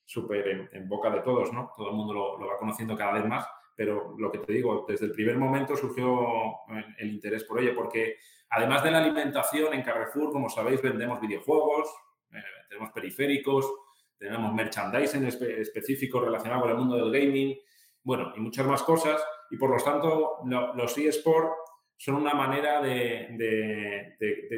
súper 0.04 0.70
en, 0.74 0.90
boca 0.90 1.10
de 1.10 1.22
todos, 1.22 1.54
¿no? 1.54 1.72
Todo 1.78 1.92
el 1.92 1.96
mundo 1.96 2.14
lo, 2.14 2.38
lo 2.38 2.48
va 2.48 2.58
conociendo 2.58 2.98
cada 2.98 3.14
vez 3.14 3.26
más 3.26 3.46
pero 3.80 4.14
lo 4.18 4.30
que 4.30 4.40
te 4.40 4.52
digo, 4.52 4.84
desde 4.86 5.06
el 5.06 5.14
primer 5.14 5.38
momento 5.38 5.74
surgió 5.78 6.58
el 6.98 7.14
interés 7.14 7.46
por 7.46 7.62
ello, 7.62 7.74
porque 7.74 8.18
además 8.50 8.84
de 8.84 8.92
la 8.92 9.00
alimentación 9.00 9.74
en 9.74 9.84
Carrefour, 9.84 10.32
como 10.32 10.50
sabéis, 10.50 10.82
vendemos 10.82 11.20
videojuegos, 11.22 11.88
eh, 12.32 12.42
tenemos 12.68 12.92
periféricos, 12.92 13.72
tenemos 14.18 14.54
merchandising 14.54 15.26
específico 15.26 16.20
relacionado 16.20 16.62
con 16.62 16.72
el 16.72 16.78
mundo 16.78 16.96
del 16.98 17.12
gaming, 17.12 17.58
bueno, 18.04 18.34
y 18.36 18.40
muchas 18.40 18.66
más 18.66 18.84
cosas. 18.84 19.22
Y 19.50 19.58
por 19.58 19.70
lo 19.70 19.84
tanto, 19.84 20.40
los 20.76 20.98
eSports 20.98 21.54
son 21.98 22.16
una 22.16 22.34
manera 22.34 22.82
de, 22.82 24.16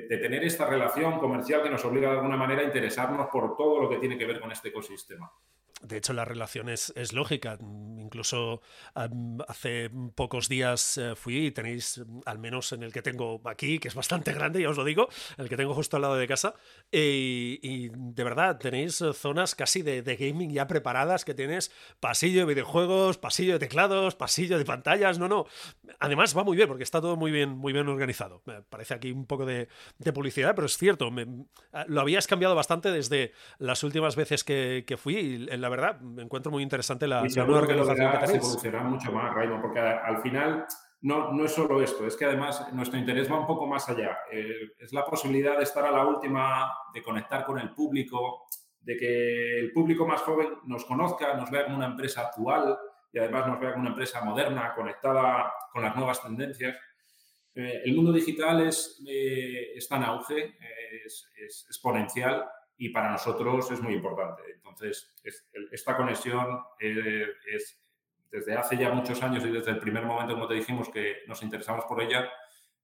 tener 0.10 0.44
esta 0.44 0.68
relación 0.68 1.20
comercial 1.20 1.64
que 1.64 1.70
nos 1.70 1.84
obliga 1.86 2.10
de 2.10 2.18
alguna 2.18 2.38
manera 2.38 2.62
a 2.62 2.66
interesarnos 2.66 3.28
por 3.32 3.56
todo 3.56 3.82
lo 3.82 3.90
que 3.90 3.98
tiene 3.98 4.18
que 4.18 4.26
ver 4.26 4.40
con 4.40 4.52
este 4.52 4.70
ecosistema. 4.70 5.32
De 5.84 5.98
hecho, 5.98 6.14
la 6.14 6.26
relación 6.26 6.70
es, 6.70 6.92
lógica. 7.14 7.58
Incluso 7.98 8.62
hace 9.48 9.90
pocos 10.16 10.48
días 10.48 10.98
eh, 10.98 11.16
fui 11.16 11.48
y 11.48 11.52
tenéis, 11.52 12.02
al 12.26 12.40
menos 12.40 12.72
en 12.72 12.84
el 12.84 12.94
que 12.94 13.02
tengo 13.02 13.42
aquí, 13.46 13.80
que 13.80 13.88
es 13.88 13.96
bastante 13.96 14.34
grande, 14.34 14.62
ya 14.62 14.70
os 14.70 14.78
lo 14.78 14.84
digo, 14.84 15.10
el 15.38 15.50
que 15.50 15.58
tengo 15.58 15.74
justo 15.74 15.98
al 15.98 16.04
lado 16.04 16.16
de 16.16 16.28
casa, 16.28 16.54
y, 16.92 17.90
de 17.90 18.24
verdad 18.24 18.58
tenéis 18.60 19.04
zonas 19.14 19.56
casi 19.56 19.82
de, 19.82 20.02
gaming 20.16 20.52
ya 20.52 20.68
preparadas, 20.68 21.26
que 21.26 21.34
tienes 21.34 21.72
pasillo 22.00 22.42
de 22.42 22.54
videojuegos, 22.54 23.18
pasillo 23.18 23.54
de 23.54 23.60
teclados, 23.60 24.16
pasillo 24.16 24.58
de 24.58 24.66
pantallas, 24.66 25.18
no, 25.18 25.28
no. 25.28 25.46
Además 26.00 26.38
va 26.38 26.44
muy 26.44 26.56
bien 26.56 26.68
porque 26.68 26.84
está 26.84 27.02
todo 27.02 27.16
muy 27.16 27.32
bien, 27.32 27.50
muy 27.50 27.74
bien 27.74 27.88
organizado. 27.88 28.42
Me 28.46 28.62
parece 28.62 28.94
aquí 28.94 29.12
un 29.12 29.26
poco 29.26 29.46
de, 29.46 29.68
publicidad, 30.14 30.54
pero 30.56 30.66
es 30.66 30.78
cierto, 30.78 31.10
lo 31.88 32.02
habías 32.02 32.28
cambiado 32.28 32.54
bastante 32.54 32.92
desde 32.92 33.32
las 33.58 33.84
últimas 33.84 34.16
veces 34.16 34.44
que, 34.44 34.84
que 34.86 34.98
fui 34.98 35.16
y 35.16 35.38
la 35.38 35.71
verdad, 35.72 36.00
me 36.00 36.22
encuentro 36.22 36.52
muy 36.52 36.62
interesante 36.62 37.08
la, 37.08 37.24
nueva 37.24 37.62
organización 37.62 38.12
que, 38.12 38.18
tenéis. 38.20 38.44
evolucionará 38.44 38.84
mucho 38.84 39.12
más, 39.12 39.34
Raymond, 39.34 39.62
porque 39.62 39.80
al 39.80 40.22
final 40.22 40.66
no, 41.02 41.34
no 41.34 41.46
es 41.46 41.52
solo 41.52 41.82
esto, 41.82 42.06
es 42.06 42.16
que 42.16 42.26
además 42.26 42.72
nuestro 42.74 43.00
interés 43.00 43.32
va 43.32 43.40
un 43.40 43.48
poco 43.48 43.66
más 43.66 43.90
allá. 43.90 44.20
Eh, 44.32 44.74
es 44.78 44.94
la 44.94 45.04
posibilidad 45.06 45.58
de 45.58 45.64
estar 45.64 45.84
a 45.86 45.92
la 45.92 46.06
última, 46.06 46.72
de 46.94 47.02
conectar 47.02 47.44
con 47.44 47.60
el 47.60 47.74
público, 47.74 48.48
de 48.80 48.98
que 48.98 49.60
el 49.60 49.72
público 49.72 50.06
más 50.06 50.22
joven 50.22 50.50
nos 50.66 50.86
conozca, 50.86 51.34
nos 51.34 51.50
vea 51.50 51.66
como 51.66 51.78
una 51.78 51.88
empresa 51.88 52.22
actual 52.22 52.78
y 53.12 53.20
además 53.20 53.48
nos 53.48 53.60
vea 53.60 53.72
como 53.72 53.82
una 53.82 53.92
empresa 53.92 54.24
moderna, 54.24 54.74
conectada 54.76 55.52
con 55.72 55.82
las 55.82 55.96
nuevas 55.96 56.22
tendencias. 56.22 56.78
Eh, 57.56 57.82
el 57.84 57.96
mundo 57.96 58.12
digital 58.12 58.62
es, 58.62 59.04
eh, 59.08 59.72
está 59.76 59.98
en 59.98 60.04
auge, 60.04 60.56
es, 61.06 61.32
es 61.36 61.66
exponencial 61.68 62.46
y 62.82 62.90
para 62.90 63.12
nosotros 63.12 63.70
es 63.70 63.80
muy 63.80 63.94
importante. 63.94 64.42
Entonces, 64.56 65.14
esta 65.72 65.96
conexión 65.96 66.64
eh, 66.80 67.28
es 67.54 67.80
desde 68.32 68.58
hace 68.58 68.76
ya 68.76 68.92
muchos 68.92 69.22
años 69.22 69.46
y 69.46 69.52
desde 69.52 69.70
el 69.70 69.78
primer 69.78 70.04
momento, 70.04 70.34
como 70.34 70.48
te 70.48 70.56
dijimos, 70.56 70.90
que 70.90 71.18
nos 71.28 71.44
interesamos 71.44 71.86
por 71.86 72.02
ella, 72.02 72.28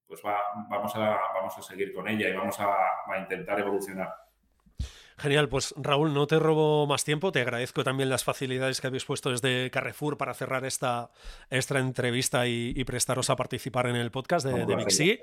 pues 0.05 0.21
vamos, 0.21 0.95
a, 0.95 1.19
vamos 1.33 1.57
a 1.57 1.61
seguir 1.63 1.95
con 1.95 2.07
ella 2.07 2.29
y 2.29 2.33
vamos 2.33 2.59
a 2.59 3.17
intentar 3.17 3.59
evolucionar. 3.59 4.13
Genial, 5.19 5.49
pues 5.49 5.73
Raúl, 5.77 6.13
no 6.13 6.27
te 6.27 6.37
robo 6.37 6.85
más 6.85 7.03
tiempo, 7.03 7.31
te 7.31 7.41
agradezco 7.41 7.83
también 7.83 8.07
las 8.07 8.23
facilidades 8.23 8.79
que 8.79 8.85
habéis 8.85 9.03
puesto 9.03 9.31
desde 9.31 9.71
Carrefour 9.71 10.15
para 10.15 10.35
cerrar 10.35 10.63
esta, 10.63 11.09
esta 11.49 11.79
entrevista 11.79 12.47
y, 12.47 12.83
prestaros 12.83 13.31
a 13.31 13.35
participar 13.35 13.87
en 13.87 13.95
el 13.95 14.11
podcast 14.11 14.45
de, 14.45 14.65
de 14.65 15.21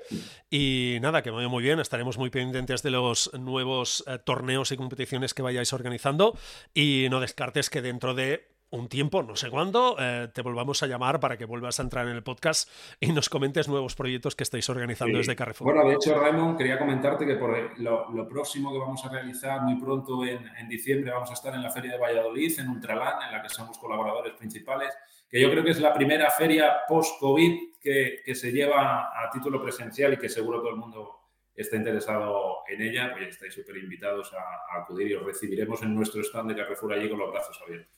Y 0.49 0.97
nada, 0.99 1.23
que 1.23 1.31
vaya 1.31 1.47
muy 1.47 1.63
bien, 1.63 1.79
estaremos 1.79 2.17
muy 2.17 2.29
pendientes 2.29 2.83
de 2.83 2.91
los 2.91 3.31
nuevos 3.33 4.03
eh, 4.05 4.19
torneos 4.19 4.71
y 4.73 4.77
competiciones 4.77 5.33
que 5.33 5.41
vayáis 5.41 5.71
organizando. 5.71 6.37
Y 6.73 7.07
no 7.09 7.21
descartes 7.21 7.69
que 7.69 7.81
dentro 7.81 8.13
de 8.13 8.54
un 8.75 8.87
tiempo, 8.87 9.23
no 9.23 9.35
sé 9.35 9.49
cuándo, 9.49 9.95
eh, 9.99 10.27
te 10.33 10.41
volvamos 10.41 10.83
a 10.83 10.87
llamar 10.87 11.19
para 11.19 11.37
que 11.37 11.45
vuelvas 11.45 11.79
a 11.79 11.83
entrar 11.83 12.07
en 12.07 12.15
el 12.15 12.23
podcast 12.23 12.69
y 12.99 13.11
nos 13.11 13.29
comentes 13.29 13.67
nuevos 13.67 13.95
proyectos 13.95 14.35
que 14.35 14.43
estáis 14.43 14.69
organizando 14.69 15.17
desde 15.17 15.35
Carrefour. 15.35 15.73
Bueno, 15.73 15.89
de 15.89 15.95
hecho, 15.95 16.19
Raymond, 16.19 16.57
quería 16.57 16.77
comentarte 16.77 17.25
que 17.25 17.35
por 17.35 17.79
lo, 17.79 18.27
próximo 18.27 18.71
que 18.71 18.79
vamos 18.79 19.03
a 19.05 19.09
realizar 19.09 19.61
muy 19.61 19.79
pronto 19.79 20.25
en, 20.25 20.67
diciembre 20.67 21.11
vamos 21.11 21.29
a 21.29 21.33
estar 21.33 21.53
en 21.53 21.61
la 21.61 21.69
Feria 21.71 21.93
de 21.93 21.97
Valladolid, 21.97 22.59
en 22.59 22.69
Ultralan, 22.69 23.21
en 23.23 23.31
la 23.31 23.41
que 23.41 23.49
somos 23.49 23.77
colaboradores 23.77 24.33
principales, 24.33 24.93
que 25.29 25.39
yo 25.39 25.49
creo 25.49 25.63
que 25.63 25.71
es 25.71 25.79
la 25.79 25.93
primera 25.93 26.29
feria 26.31 26.77
post-COVID 26.87 27.79
que, 27.79 28.21
que 28.25 28.35
se 28.35 28.51
lleva 28.51 29.09
a 29.09 29.29
título 29.31 29.61
presencial 29.61 30.13
y 30.13 30.17
que 30.17 30.27
seguro 30.27 30.59
todo 30.59 30.71
el 30.71 30.77
mundo 30.77 31.24
está 31.55 31.77
interesado 31.77 32.57
en 32.67 32.81
ella, 32.81 33.11
pues 33.13 33.29
estáis 33.29 33.53
súper 33.53 33.77
invitados 33.77 34.33
a, 34.33 34.79
acudir 34.81 35.11
y 35.11 35.13
os 35.15 35.25
recibiremos 35.25 35.81
en 35.83 35.95
nuestro 35.95 36.21
stand 36.21 36.49
de 36.49 36.55
Carrefour 36.55 36.93
allí 36.93 37.09
con 37.09 37.19
los 37.19 37.31
brazos 37.31 37.59
abiertos. 37.65 37.93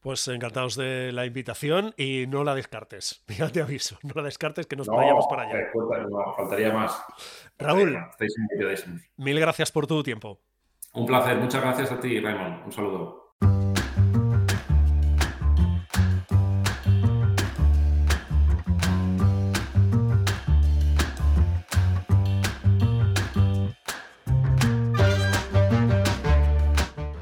Pues 0.00 0.28
encantados 0.28 0.76
de 0.76 1.12
la 1.12 1.26
invitación 1.26 1.94
y 1.96 2.26
no 2.28 2.44
la 2.44 2.54
descartes. 2.54 3.24
Ya 3.38 3.48
te 3.50 3.62
aviso, 3.62 3.98
no 4.02 4.12
la 4.14 4.24
descartes 4.24 4.66
que 4.66 4.76
nos 4.76 4.88
vayamos 4.88 5.26
para 5.28 5.42
allá. 5.42 5.70
No, 5.74 6.34
faltaría 6.36 6.72
más. 6.72 7.00
Raúl, 7.56 7.96
mil 9.16 9.40
gracias 9.40 9.70
por 9.70 9.86
tu 9.86 10.02
tiempo. 10.02 10.40
Un 10.94 11.06
placer, 11.06 11.36
muchas 11.36 11.62
gracias 11.62 11.92
a 11.92 12.00
ti, 12.00 12.18
Raymond. 12.18 12.64
Un 12.66 12.72
saludo. 12.72 13.27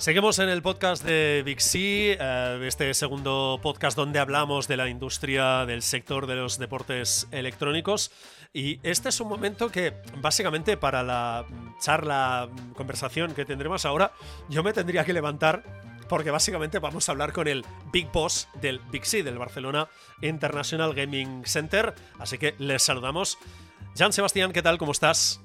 Seguimos 0.07 0.39
en 0.39 0.49
el 0.49 0.63
podcast 0.63 1.03
de 1.03 1.57
C, 1.59 2.17
eh, 2.21 2.61
este 2.65 2.95
segundo 2.95 3.59
podcast 3.61 3.97
donde 3.97 4.21
hablamos 4.21 4.69
de 4.69 4.77
la 4.77 4.89
industria 4.89 5.67
del 5.67 5.83
sector 5.83 6.29
de 6.29 6.37
los 6.37 6.61
deportes 6.61 7.27
electrónicos. 7.33 8.13
Y 8.53 8.79
este 8.85 9.09
es 9.09 9.21
un 9.21 9.29
momento 9.29 9.69
que, 9.69 9.95
básicamente, 10.19 10.77
para 10.77 11.03
la 11.03 11.45
charla, 11.81 12.49
conversación 12.77 13.35
que 13.35 13.45
tendremos 13.45 13.85
ahora, 13.85 14.13
yo 14.49 14.63
me 14.63 14.73
tendría 14.73 15.05
que 15.05 15.13
levantar 15.13 15.65
porque 16.09 16.31
básicamente 16.31 16.79
vamos 16.79 17.09
a 17.09 17.11
hablar 17.11 17.33
con 17.33 17.49
el 17.49 17.65
Big 17.93 18.09
Boss 18.13 18.47
del 18.63 18.81
C, 19.03 19.25
del 19.25 19.39
Barcelona 19.39 19.89
International 20.23 20.95
Gaming 20.95 21.45
Center. 21.47 21.97
Así 22.21 22.39
que 22.39 22.55
les 22.59 22.85
saludamos. 22.85 23.39
Jan 23.99 24.13
Sebastián, 24.13 24.53
¿qué 24.53 24.63
tal? 24.63 24.79
¿Cómo 24.79 24.93
estás? 24.93 25.41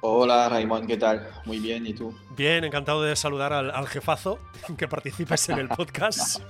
Hola 0.00 0.48
Raymond, 0.48 0.86
¿qué 0.86 0.96
tal? 0.96 1.28
Muy 1.46 1.58
bien, 1.58 1.86
¿y 1.86 1.94
tú? 1.94 2.14
Bien, 2.36 2.64
encantado 2.64 3.02
de 3.02 3.16
saludar 3.16 3.52
al, 3.52 3.88
jefazo 3.88 4.38
que 4.78 4.86
participes 4.88 5.48
en 5.48 5.58
el 5.58 5.68
podcast. 5.68 6.42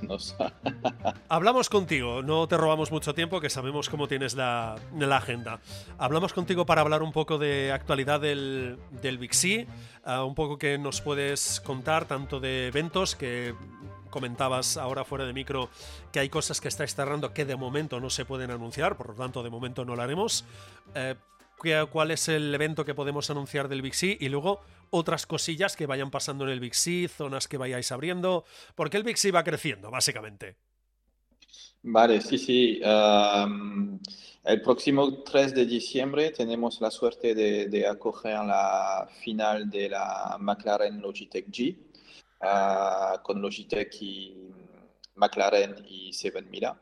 Hablamos 1.28 1.68
contigo, 1.68 2.22
no 2.22 2.48
te 2.48 2.56
robamos 2.56 2.90
mucho 2.90 3.14
tiempo, 3.14 3.40
que 3.40 3.50
sabemos 3.50 3.88
cómo 3.88 4.08
tienes 4.08 4.34
la, 4.34 4.76
agenda. 5.12 5.60
Hablamos 5.98 6.32
contigo 6.32 6.64
para 6.64 6.80
hablar 6.80 7.02
un 7.02 7.12
poco 7.12 7.38
de 7.38 7.72
actualidad 7.72 8.20
del, 8.20 8.78
del 9.02 9.18
Big 9.18 9.34
C, 9.34 9.66
ah, 10.04 10.24
un 10.24 10.34
poco 10.34 10.58
que 10.58 10.78
nos 10.78 11.00
puedes 11.00 11.60
contar 11.60 12.06
tanto 12.06 12.40
de 12.40 12.68
eventos 12.68 13.14
que 13.14 13.54
comentabas 14.10 14.78
ahora 14.78 15.04
fuera 15.04 15.26
de 15.26 15.34
micro 15.34 15.68
que 16.10 16.20
hay 16.20 16.30
cosas 16.30 16.60
que 16.60 16.68
estáis 16.68 16.94
cerrando 16.94 17.34
que 17.34 17.44
de 17.44 17.56
momento 17.56 18.00
no 18.00 18.08
se 18.08 18.24
pueden 18.24 18.50
anunciar, 18.50 18.96
por 18.96 19.08
lo 19.08 19.14
tanto 19.14 19.42
de 19.42 19.50
momento 19.50 19.84
no 19.84 19.94
lo 19.94 20.02
haremos. 20.02 20.46
Eh, 20.94 21.16
cuál 21.90 22.10
es 22.10 22.28
el 22.28 22.54
evento 22.54 22.84
que 22.84 22.94
podemos 22.94 23.30
anunciar 23.30 23.68
del 23.68 23.82
Big 23.82 23.94
C 23.94 24.16
y 24.20 24.28
luego 24.28 24.60
otras 24.90 25.26
cosillas 25.26 25.76
que 25.76 25.86
vayan 25.86 26.10
pasando 26.10 26.44
en 26.44 26.50
el 26.50 26.60
Big 26.60 26.74
C, 26.74 27.08
zonas 27.08 27.48
que 27.48 27.56
vayáis 27.56 27.90
abriendo, 27.92 28.44
porque 28.74 28.96
el 28.96 29.02
Big 29.02 29.18
C 29.18 29.32
va 29.32 29.44
creciendo, 29.44 29.90
básicamente. 29.90 30.56
Vale, 31.82 32.20
sí, 32.20 32.36
sí. 32.36 32.80
el 32.82 34.60
próximo 34.62 35.22
3 35.22 35.54
de 35.54 35.66
diciembre 35.66 36.30
tenemos 36.30 36.80
la 36.80 36.90
suerte 36.90 37.34
de, 37.34 37.86
acoger 37.86 38.32
la 38.32 39.08
final 39.22 39.70
de 39.70 39.90
la 39.90 40.36
McLaren 40.40 41.00
Logitech 41.00 41.46
G 41.48 41.76
ah, 42.40 43.20
con 43.22 43.40
Logitech 43.40 43.94
y 44.02 44.50
McLaren 45.14 45.76
y 45.88 46.12
Seven 46.12 46.50
Mila. 46.50 46.80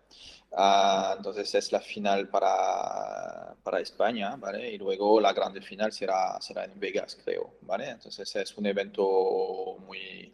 Ah, 0.57 1.15
entonces 1.17 1.53
es 1.55 1.73
la 1.73 1.81
final 1.81 2.29
para, 2.29 3.57
para, 3.63 3.81
España, 3.81 4.37
¿vale? 4.37 4.71
Y 4.73 4.79
luego 4.79 5.21
la 5.21 5.33
grande 5.33 5.61
final 5.61 5.93
será, 5.93 6.41
será 6.41 6.65
en 6.65 6.79
Vegas, 6.79 7.19
creo, 7.25 7.55
¿vale? 7.63 7.91
Entonces 7.91 8.37
es 8.37 8.57
un 8.57 8.67
evento 8.67 9.77
muy, 9.81 10.33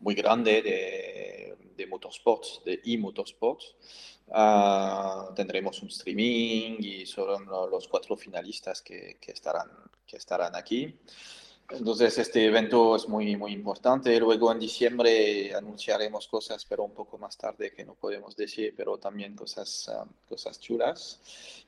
muy 0.00 0.14
grande 0.14 0.60
de, 0.62 1.56
de 1.76 1.86
motorsports, 1.86 2.62
de 2.64 2.80
e-motorsports. 2.84 3.76
Ah, 4.32 5.30
tendremos 5.36 5.80
un 5.82 5.88
streaming 5.88 6.78
y 6.80 7.06
son 7.06 7.46
los 7.46 7.86
cuatro 7.88 8.16
finalistas 8.16 8.82
que, 8.82 9.18
que, 9.20 9.32
estarán, 9.32 9.70
que 10.06 10.16
estarán 10.16 10.56
aquí. 10.56 10.98
Entonces, 11.72 12.18
este 12.18 12.46
evento 12.46 12.96
es 12.96 13.08
muy, 13.08 13.36
muy 13.36 13.52
importante. 13.52 14.18
Luego 14.18 14.50
en 14.50 14.58
diciembre 14.58 15.54
anunciaremos 15.54 16.26
cosas, 16.26 16.64
pero 16.64 16.82
un 16.82 16.92
poco 16.92 17.16
más 17.16 17.38
tarde 17.38 17.72
que 17.72 17.84
no 17.84 17.94
podemos 17.94 18.34
decir, 18.34 18.74
pero 18.76 18.98
también 18.98 19.36
cosas, 19.36 19.88
ah, 19.88 20.04
cosas 20.28 20.58
chulas. 20.58 21.20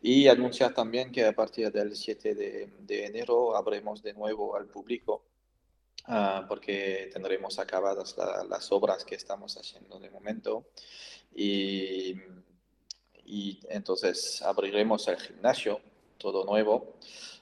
Y 0.02 0.26
anunciar 0.26 0.75
también 0.75 1.12
que 1.12 1.25
a 1.25 1.32
partir 1.32 1.71
del 1.71 1.94
7 1.94 2.35
de, 2.35 2.68
de 2.80 3.06
enero 3.06 3.56
abremos 3.56 4.02
de 4.02 4.12
nuevo 4.12 4.56
al 4.56 4.66
público, 4.66 5.23
uh, 6.09 6.49
porque 6.49 7.09
tendremos 7.12 7.61
acabadas 7.61 8.16
las 8.49 8.73
obras 8.73 9.04
que 9.04 9.14
estamos 9.14 9.56
haciendo 9.56 10.00
de 10.00 10.11
momento. 10.11 10.66
Y, 11.32 12.16
y 13.25 13.61
entonces 13.68 14.42
abriremos 14.42 15.06
el 15.06 15.18
gimnasio, 15.21 15.80
todo 16.18 16.44
nuevo, 16.44 16.97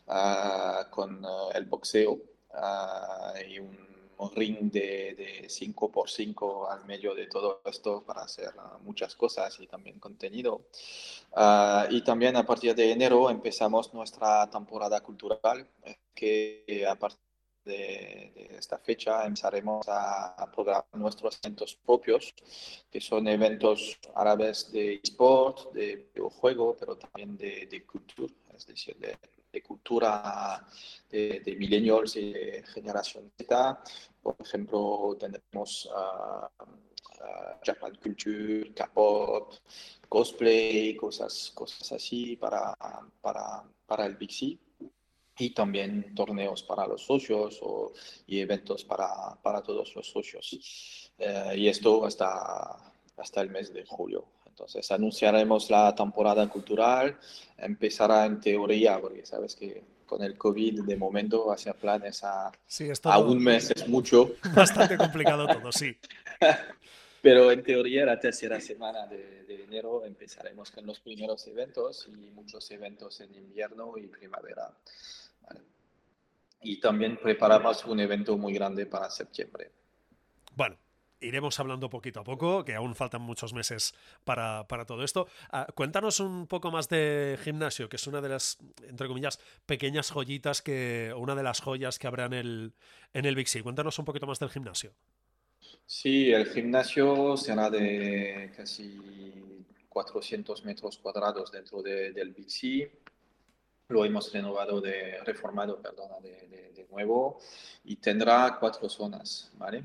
uh, 0.08 0.90
con 0.90 1.24
el 1.54 1.64
boxeo 1.64 2.29
hay 2.52 3.59
un 3.59 3.90
ring 4.28 4.71
de, 4.71 5.47
5x5 5.49 6.71
al 6.71 6.85
medio 6.85 7.14
de 7.14 7.26
todo 7.26 7.62
esto 7.64 8.02
para 8.04 8.23
hacer 8.23 8.50
muchas 8.83 9.14
cosas 9.16 9.59
y 9.61 9.66
también 9.66 9.99
contenido. 9.99 10.66
Ah, 11.35 11.87
y 11.90 12.02
también 12.02 12.37
a 12.37 12.45
partir 12.45 12.75
de 12.75 12.92
enero 12.92 13.30
empezamos 13.30 13.92
nuestra 13.95 14.49
temporada 14.50 15.00
cultural, 15.00 15.66
que 16.14 16.85
a 16.88 16.97
partir 16.97 17.21
de, 17.64 18.57
esta 18.59 18.78
fecha 18.78 19.25
empezaremos 19.25 19.87
a, 19.88 20.50
programar 20.52 20.87
nuestros 20.95 21.38
eventos 21.42 21.75
propios, 21.76 22.35
que 22.90 23.00
son 23.00 23.28
eventos 23.28 23.99
árabes 24.14 24.71
de 24.73 25.00
sport, 25.02 25.73
de 25.73 26.09
videojuego, 26.12 26.76
pero 26.78 26.97
también 26.97 27.37
de, 27.37 27.66
de 27.66 27.85
cultura, 27.87 28.35
es 28.54 28.66
decir, 28.66 28.97
de, 28.99 29.16
cultura 29.66 30.66
de, 31.11 31.57
millennials 31.59 32.16
y 32.16 32.33
de 32.33 32.64
generación 32.73 33.33
Z. 33.37 33.83
Por 34.23 34.37
ejemplo, 34.38 35.16
tendremos 35.19 35.90
Japan 37.62 37.99
Culture, 38.02 38.73
K-pop, 38.75 39.54
cosplay, 40.09 40.97
cosas, 40.97 41.52
cosas 41.54 41.92
así 41.92 42.37
para, 42.37 42.75
para, 43.21 43.64
para 43.87 44.07
el 44.07 44.16
Big 44.16 44.33
C 44.33 44.59
y 45.38 45.50
también 45.54 46.14
torneos 46.14 46.62
para 46.62 46.87
los 46.87 47.02
socios 47.02 47.59
o, 47.62 47.92
y 48.26 48.40
eventos 48.40 48.85
para, 48.85 49.38
para 49.42 49.62
todos 49.62 49.95
los 49.97 50.07
socios. 50.07 51.12
Eh, 51.19 51.54
y 51.57 51.69
esto 51.69 52.04
hasta, 52.04 52.92
hasta 53.16 53.40
el 53.40 53.50
mes 53.50 53.73
de 53.73 53.85
julio. 53.87 54.26
Entonces 54.50 54.90
anunciaremos 54.90 55.71
la 55.71 55.95
temporada 55.95 56.47
cultural, 56.49 57.16
empezará 57.57 58.26
en 58.26 58.40
teoría, 58.40 59.00
porque 59.00 59.25
sabes 59.25 59.57
que 59.57 59.83
con 60.04 60.23
el 60.23 60.37
COVID 60.37 60.83
de 60.83 60.97
momento 60.97 61.52
hacer 61.52 61.76
planes 61.76 62.25
a, 62.25 62.50
a 63.04 63.19
un 63.21 63.42
mes 63.42 63.71
es 63.71 63.88
mucho. 63.88 64.35
Bastante 64.54 64.99
complicado 64.99 65.47
todo, 65.47 65.73
sí. 65.73 65.97
Pero 67.23 67.52
en 67.52 67.62
teoría 67.62 68.04
la 68.04 68.19
tercera 68.19 68.61
semana 68.61 69.07
de, 69.07 69.45
de, 69.45 69.64
enero 69.64 70.04
empezaremos 70.04 70.71
con 70.71 70.87
los 70.87 71.00
primeros 71.00 71.47
eventos 71.47 72.09
y 72.09 72.30
muchos 72.30 72.71
eventos 72.71 73.21
en 73.21 73.35
invierno 73.35 73.97
y 73.99 74.07
primavera. 74.07 74.71
Y 76.62 76.80
también 76.80 77.19
preparamos 77.23 77.85
un 77.85 78.00
evento 78.00 78.37
muy 78.37 78.52
grande 78.54 78.87
para 78.87 79.11
septiembre. 79.11 79.71
Bueno, 80.57 80.76
iremos 81.20 81.58
hablando 81.60 81.90
poquito 81.90 82.20
a 82.20 82.24
poco, 82.24 82.64
que 82.64 82.74
aún 82.74 82.94
faltan 82.94 83.22
muchos 83.22 83.52
meses 83.52 83.94
para, 84.24 84.64
todo 84.86 85.04
esto. 85.04 85.26
Ah, 85.50 85.66
cuéntanos 85.74 86.20
un 86.20 86.46
poco 86.46 86.70
más 86.70 86.88
de 86.88 87.38
gimnasio, 87.42 87.88
que 87.88 87.96
es 87.96 88.06
una 88.06 88.20
de 88.20 88.28
las, 88.28 88.58
entre 88.82 89.08
comillas, 89.08 89.38
pequeñas 89.66 90.10
joyitas 90.10 90.62
que, 90.62 91.12
una 91.16 91.34
de 91.34 91.42
las 91.42 91.60
joyas 91.60 91.98
que 91.98 92.06
habrá 92.06 92.26
en 92.26 92.34
el, 92.34 92.72
en 93.12 93.24
el 93.24 93.34
Big 93.34 93.48
C. 93.48 93.62
Cuéntanos 93.62 93.98
un 93.98 94.04
poquito 94.04 94.26
más 94.26 94.38
del 94.38 94.50
gimnasio. 94.50 94.92
Sí, 95.86 96.32
el 96.32 96.46
gimnasio 96.46 97.36
será 97.36 97.68
de 97.68 98.52
casi 98.56 98.96
400 99.88 100.64
metros 100.64 100.98
cuadrados 100.98 101.50
dentro 101.50 101.82
del 101.82 102.32
Big 102.32 102.50
C 102.50 103.00
lo 103.90 104.04
hemos 104.04 104.32
renovado 104.32 104.80
de, 104.80 105.18
reformado, 105.24 105.82
perdona, 105.82 106.20
de, 106.20 106.70
de, 106.74 106.86
nuevo 106.90 107.38
y 107.84 107.96
tendrá 107.96 108.56
cuatro 108.58 108.88
zonas, 108.88 109.52
¿vale? 109.54 109.84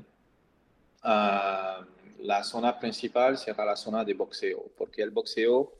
Ah, 1.08 1.86
la 2.18 2.42
zona 2.42 2.80
principal 2.80 3.38
será 3.38 3.64
la 3.64 3.76
zona 3.76 4.04
de 4.04 4.14
boxeo, 4.14 4.72
porque 4.76 5.02
el 5.02 5.10
boxeo 5.10 5.74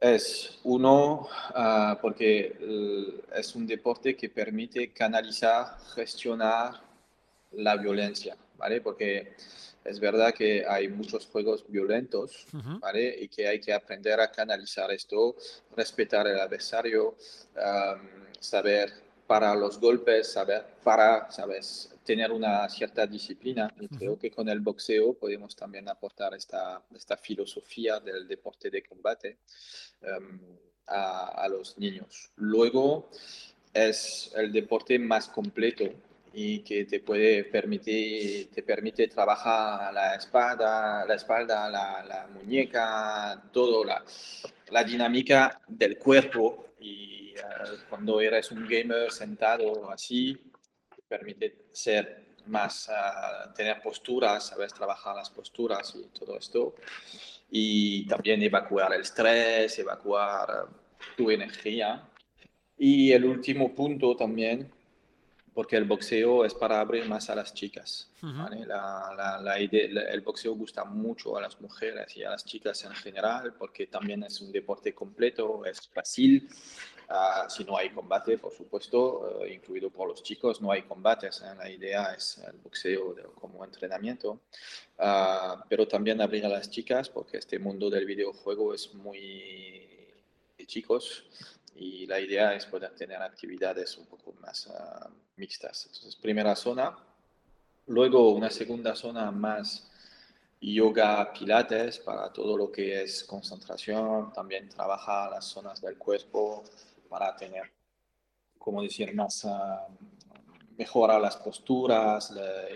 es 0.00 0.58
uno, 0.64 1.28
ah, 1.54 1.96
porque 2.02 3.22
es 3.32 3.54
un 3.54 3.64
deporte 3.64 4.16
que 4.16 4.28
permite 4.28 4.92
canalizar, 4.92 5.78
gestionar 5.94 6.80
la 7.52 7.76
violencia, 7.76 8.36
¿vale? 8.56 8.80
Porque 8.80 9.36
es 9.84 10.00
verdad 10.00 10.34
que 10.34 10.66
hay 10.66 10.88
muchos 10.88 11.26
juegos 11.26 11.64
violentos, 11.68 12.44
¿vale? 12.80 13.16
Y 13.20 13.28
que 13.28 13.46
hay 13.46 13.60
que 13.60 13.72
aprender 13.72 14.18
a 14.20 14.32
canalizar 14.32 14.90
esto, 14.90 15.36
respetar 15.76 16.26
el 16.26 16.40
adversario, 16.40 17.14
saber 18.40 18.92
para 19.28 19.54
los 19.54 19.78
golpes, 19.78 20.32
saber 20.32 20.66
para, 20.82 21.30
¿sabes? 21.30 21.94
Tener 22.08 22.32
una 22.32 22.66
cierta 22.70 23.06
disciplina. 23.06 23.70
Y 23.78 23.88
creo 23.88 24.18
que 24.18 24.30
con 24.30 24.48
el 24.48 24.60
boxeo 24.60 25.12
podemos 25.12 25.54
también 25.54 25.90
aportar 25.90 26.32
esta, 26.32 26.82
esta 26.94 27.18
filosofía 27.18 28.00
del 28.00 28.26
deporte 28.26 28.70
de 28.70 28.82
combate 28.82 29.40
a, 30.86 31.26
a 31.44 31.48
los 31.48 31.76
niños. 31.76 32.30
Luego, 32.36 33.10
es 33.74 34.32
el 34.34 34.52
deporte 34.52 34.98
más 34.98 35.28
completo 35.28 35.84
y 36.32 36.60
que 36.60 36.86
te 36.86 37.00
puede 37.00 37.44
permitir, 37.44 38.48
te 38.50 38.62
permite 38.62 39.08
trabajar 39.08 39.92
la 39.92 40.14
espalda, 40.14 41.04
la 41.06 41.14
espalda, 41.14 41.68
la, 41.68 42.04
la 42.04 42.26
muñeca, 42.28 43.42
todo 43.52 43.84
la, 43.84 44.02
la, 44.70 44.84
dinámica 44.84 45.60
del 45.66 45.98
cuerpo 45.98 46.68
y 46.80 47.34
eh, 47.36 47.42
cuando 47.88 48.20
eres 48.20 48.50
un 48.50 48.66
gamer 48.66 49.10
sentado 49.10 49.90
así, 49.90 50.38
permite 51.08 51.66
ser 51.72 52.26
más, 52.46 52.88
uh, 52.88 53.52
tener 53.54 53.80
posturas, 53.82 54.46
sabes 54.46 54.72
trabajar 54.72 55.16
las 55.16 55.30
posturas 55.30 55.94
y 55.96 56.18
todo 56.18 56.38
esto 56.38 56.74
y 57.50 58.06
también 58.06 58.42
evacuar 58.42 58.92
el 58.94 59.02
estrés, 59.02 59.78
evacuar 59.78 60.66
tu 61.16 61.30
energía. 61.30 62.08
Y 62.76 63.12
el 63.12 63.24
último 63.24 63.74
punto 63.74 64.14
también 64.16 64.70
porque 65.58 65.76
el 65.76 65.86
boxeo 65.86 66.44
es 66.44 66.54
para 66.54 66.78
abrir 66.78 67.06
más 67.06 67.30
a 67.30 67.34
las 67.34 67.52
chicas. 67.52 68.12
la, 68.22 69.40
la, 69.42 69.56
el 69.56 70.20
boxeo 70.20 70.54
gusta 70.54 70.84
mucho 70.84 71.36
a 71.36 71.40
las 71.40 71.60
mujeres 71.60 72.16
y 72.16 72.22
a 72.22 72.30
las 72.30 72.44
chicas 72.44 72.84
en 72.84 72.92
general, 72.92 73.54
porque 73.58 73.88
también 73.88 74.22
es 74.22 74.40
un 74.40 74.52
deporte 74.52 74.94
completo, 74.94 75.64
es 75.64 75.88
fácil. 75.88 76.48
Ah, 77.10 77.46
si 77.48 77.64
no 77.64 77.76
hay 77.78 77.88
combate, 77.88 78.36
por 78.36 78.52
supuesto, 78.52 79.42
eh, 79.42 79.54
incluido 79.54 79.88
por 79.88 80.08
los 80.08 80.22
chicos, 80.22 80.60
no 80.60 80.70
hay 80.70 80.82
combates. 80.82 81.40
¿eh? 81.40 81.54
La 81.56 81.70
idea 81.70 82.12
es 82.14 82.36
el 82.46 82.58
boxeo 82.58 83.16
como 83.34 83.64
entrenamiento. 83.64 84.40
Ah, 84.98 85.64
pero 85.68 85.88
también 85.88 86.20
abrir 86.20 86.44
a 86.44 86.50
las 86.50 86.70
chicas, 86.70 87.08
porque 87.08 87.38
este 87.38 87.58
mundo 87.58 87.88
del 87.88 88.04
videojuego 88.04 88.74
es 88.74 88.92
muy 88.94 89.88
de 90.58 90.66
chicos 90.66 91.24
y 91.74 92.06
la 92.06 92.20
idea 92.20 92.54
es 92.54 92.66
poder 92.66 92.94
tener 92.94 93.22
actividades 93.22 93.96
un 93.96 94.06
poco 94.06 94.34
más 94.40 94.66
uh, 94.66 95.08
mixtas. 95.36 95.86
Entonces, 95.86 96.16
primera 96.16 96.54
zona. 96.56 96.98
Luego, 97.86 98.30
una 98.34 98.50
segunda 98.50 98.94
zona 98.94 99.30
más 99.30 99.88
yoga, 100.60 101.32
pilates, 101.32 102.00
para 102.00 102.32
todo 102.32 102.56
lo 102.56 102.70
que 102.70 103.02
es 103.02 103.24
concentración. 103.24 104.32
También 104.32 104.68
trabaja 104.68 105.30
las 105.30 105.44
zonas 105.46 105.80
del 105.80 105.96
cuerpo 105.96 106.64
para 107.08 107.34
tener, 107.36 107.72
como 108.58 108.82
decir, 108.82 109.14
más, 109.14 109.44
uh, 109.44 109.92
mejorar 110.76 111.20
las 111.20 111.36
posturas 111.36 112.32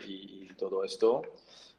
y, 0.07 0.49
y 0.51 0.55
todo 0.57 0.85
esto. 0.85 1.23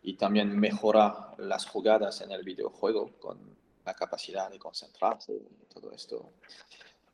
Y 0.04 0.16
también 0.16 0.58
mejora 0.58 1.34
las 1.38 1.66
jugadas 1.66 2.22
en 2.22 2.32
el 2.32 2.44
videojuego 2.44 3.12
con 3.20 3.38
la 3.86 3.94
capacidad 3.94 4.50
de 4.50 4.60
concentrarse 4.60 5.34
y 5.34 5.66
todo 5.74 5.92
esto 5.92 6.34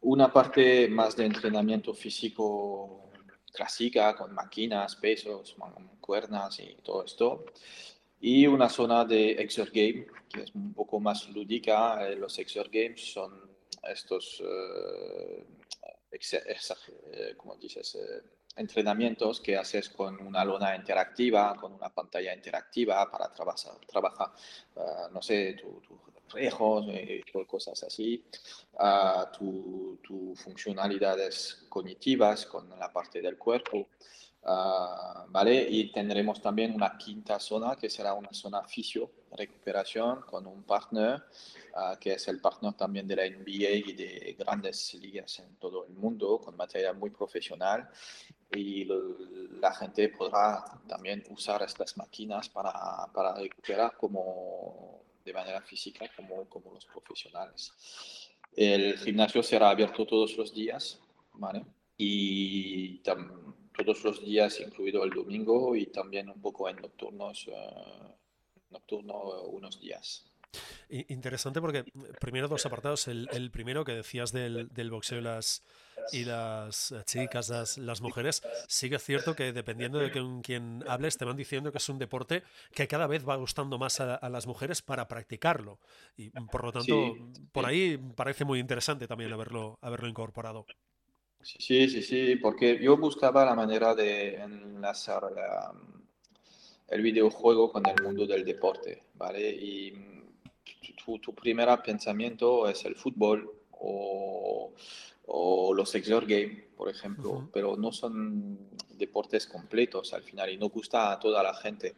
una 0.01 0.31
parte 0.31 0.87
más 0.87 1.15
de 1.15 1.25
entrenamiento 1.25 1.93
físico 1.93 3.09
clásica 3.51 4.15
con 4.15 4.33
máquinas, 4.33 4.95
pesos, 4.95 5.55
cuernas 5.99 6.59
y 6.59 6.77
todo 6.83 7.03
esto. 7.03 7.45
Y 8.21 8.47
una 8.47 8.69
zona 8.69 9.05
de 9.05 9.31
exergame 9.31 10.07
que 10.29 10.41
es 10.41 10.53
un 10.53 10.73
poco 10.73 10.99
más 10.99 11.27
lúdica. 11.29 12.07
Eh, 12.07 12.15
los 12.15 12.37
exergames 12.39 13.13
son 13.13 13.48
estos, 13.83 14.41
eh, 14.45 15.45
eh, 16.11 17.33
como 17.37 17.55
dices, 17.55 17.97
entrenamientos 18.55 19.39
que 19.39 19.55
haces 19.55 19.89
con 19.89 20.19
una 20.21 20.43
lona 20.43 20.75
interactiva, 20.75 21.55
con 21.55 21.73
una 21.73 21.89
pantalla 21.89 22.33
interactiva 22.33 23.09
para 23.09 23.31
trabajar, 23.31 23.77
trabajar 23.87 24.31
no 25.11 25.21
sé, 25.21 25.53
tu, 25.53 25.79
tu 25.81 25.99
reflejos 26.13 26.85
cosas 27.47 27.83
así, 27.83 28.23
a 28.77 29.31
tus 29.31 30.01
tu 30.01 30.35
funcionalidades 30.35 31.65
cognitivas 31.69 32.45
con 32.45 32.69
la 32.77 32.91
parte 32.91 33.21
del 33.21 33.37
cuerpo. 33.37 33.87
¿Vale? 34.43 35.67
Y 35.69 35.91
tendremos 35.91 36.41
también 36.41 36.73
una 36.73 36.97
quinta 36.97 37.39
zona 37.39 37.75
que 37.75 37.89
será 37.89 38.13
una 38.13 38.33
zona 38.33 38.63
fisio, 38.63 39.11
recuperación 39.31 40.21
con 40.21 40.47
un 40.47 40.63
partner 40.63 41.23
que 41.99 42.13
es 42.13 42.27
el 42.27 42.39
partner 42.39 42.73
también 42.73 43.07
de 43.07 43.15
la 43.15 43.29
NBA 43.29 43.89
y 43.89 43.93
de 43.93 44.35
grandes 44.37 44.93
ligas 44.95 45.39
en 45.39 45.55
todo 45.57 45.85
el 45.85 45.93
mundo 45.93 46.39
con 46.39 46.55
material 46.57 46.97
muy 46.97 47.11
profesional 47.11 47.89
y 48.51 48.85
la 49.59 49.73
gente 49.73 50.09
podrá 50.09 50.63
también 50.87 51.23
usar 51.29 51.61
estas 51.61 51.95
máquinas 51.97 52.49
para, 52.49 52.73
para 53.13 53.35
recuperar 53.35 53.95
como 53.97 55.03
de 55.23 55.33
manera 55.33 55.61
física 55.61 56.09
como, 56.15 56.45
como 56.45 56.73
los 56.73 56.85
profesionales. 56.85 57.71
El 58.55 58.97
gimnasio 58.97 59.43
será 59.43 59.69
abierto 59.69 60.05
todos 60.05 60.35
los 60.37 60.53
días, 60.53 60.99
¿vale? 61.33 61.63
Y 61.97 62.97
todos 63.83 64.03
los 64.03 64.21
días, 64.21 64.59
incluido 64.59 65.03
el 65.03 65.11
domingo, 65.11 65.75
y 65.75 65.87
también 65.87 66.29
un 66.29 66.41
poco 66.41 66.69
en 66.69 66.77
nocturnos, 66.77 67.49
nocturno 68.69 69.43
unos 69.43 69.79
días. 69.79 70.25
Interesante 70.89 71.61
porque 71.61 71.85
primero 72.19 72.47
dos 72.47 72.65
apartados. 72.65 73.07
El, 73.07 73.51
primero 73.51 73.85
que 73.85 73.93
decías 73.93 74.31
del, 74.31 74.69
del 74.69 74.89
boxeo 74.89 75.19
y 75.19 75.21
las, 75.21 75.63
y 76.11 76.25
las 76.25 76.91
eh, 76.91 77.03
chicas, 77.05 77.77
las, 77.77 78.01
mujeres, 78.01 78.41
sí 78.67 78.89
que 78.89 78.95
es 78.95 79.03
cierto 79.03 79.35
que 79.35 79.53
dependiendo 79.53 79.99
de 79.99 80.11
con 80.11 80.41
quién 80.41 80.83
hables, 80.87 81.17
te 81.17 81.25
van 81.25 81.37
diciendo 81.37 81.71
que 81.71 81.77
es 81.77 81.89
un 81.89 81.99
deporte 81.99 82.43
que 82.73 82.87
cada 82.87 83.07
vez 83.07 83.27
va 83.27 83.35
gustando 83.35 83.77
más 83.77 83.99
a, 83.99 84.29
las 84.29 84.47
mujeres 84.47 84.81
para 84.81 85.07
practicarlo. 85.07 85.79
Y 86.17 86.29
por 86.29 86.63
lo 86.63 86.71
tanto, 86.71 87.15
por 87.51 87.65
ahí 87.65 87.97
parece 88.15 88.45
muy 88.45 88.59
interesante 88.59 89.07
también 89.07 89.31
haberlo, 89.31 89.77
haberlo 89.81 90.07
incorporado. 90.07 90.65
Sí, 91.41 91.87
sí, 91.89 92.01
sí, 92.01 92.35
porque 92.35 92.79
yo 92.81 92.97
buscaba 92.97 93.45
la 93.45 93.55
manera 93.55 93.95
de 93.95 94.35
enlazar 94.35 95.23
el 96.87 97.01
videojuego 97.01 97.71
con 97.71 97.83
el 97.87 98.03
mundo 98.03 98.27
del 98.27 98.43
deporte, 98.43 99.03
¿vale? 99.15 99.49
Y 99.49 99.93
tu, 101.03 101.19
tu 101.19 101.33
primer 101.33 101.69
pensamiento 101.81 102.67
es 102.67 102.83
el 102.85 102.95
fútbol 102.95 103.49
o 103.71 104.73
o 105.31 105.73
los 105.73 105.93
exor 105.95 106.25
game, 106.25 106.65
por 106.75 106.89
ejemplo, 106.89 107.49
pero 107.53 107.77
no 107.77 107.91
son 107.91 108.57
deportes 108.89 109.45
completos 109.45 110.13
al 110.13 110.23
final 110.23 110.49
y 110.49 110.57
no 110.57 110.69
gusta 110.69 111.11
a 111.11 111.19
toda 111.19 111.43
la 111.43 111.53
gente. 111.53 111.97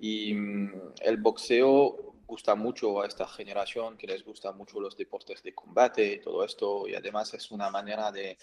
Y 0.00 0.34
mm, 0.34 0.72
el 1.00 1.16
boxeo 1.16 2.14
gusta 2.30 2.54
mucho 2.54 3.02
a 3.02 3.06
esta 3.06 3.26
generación 3.26 3.96
que 3.98 4.06
les 4.06 4.24
gusta 4.24 4.52
mucho 4.52 4.80
los 4.80 4.96
deportes 4.96 5.42
de 5.42 5.52
combate 5.52 6.14
y 6.14 6.20
todo 6.20 6.44
esto 6.44 6.86
y 6.86 6.94
además 6.94 7.34
es 7.34 7.50
una 7.50 7.70
manera 7.70 8.12
de, 8.12 8.38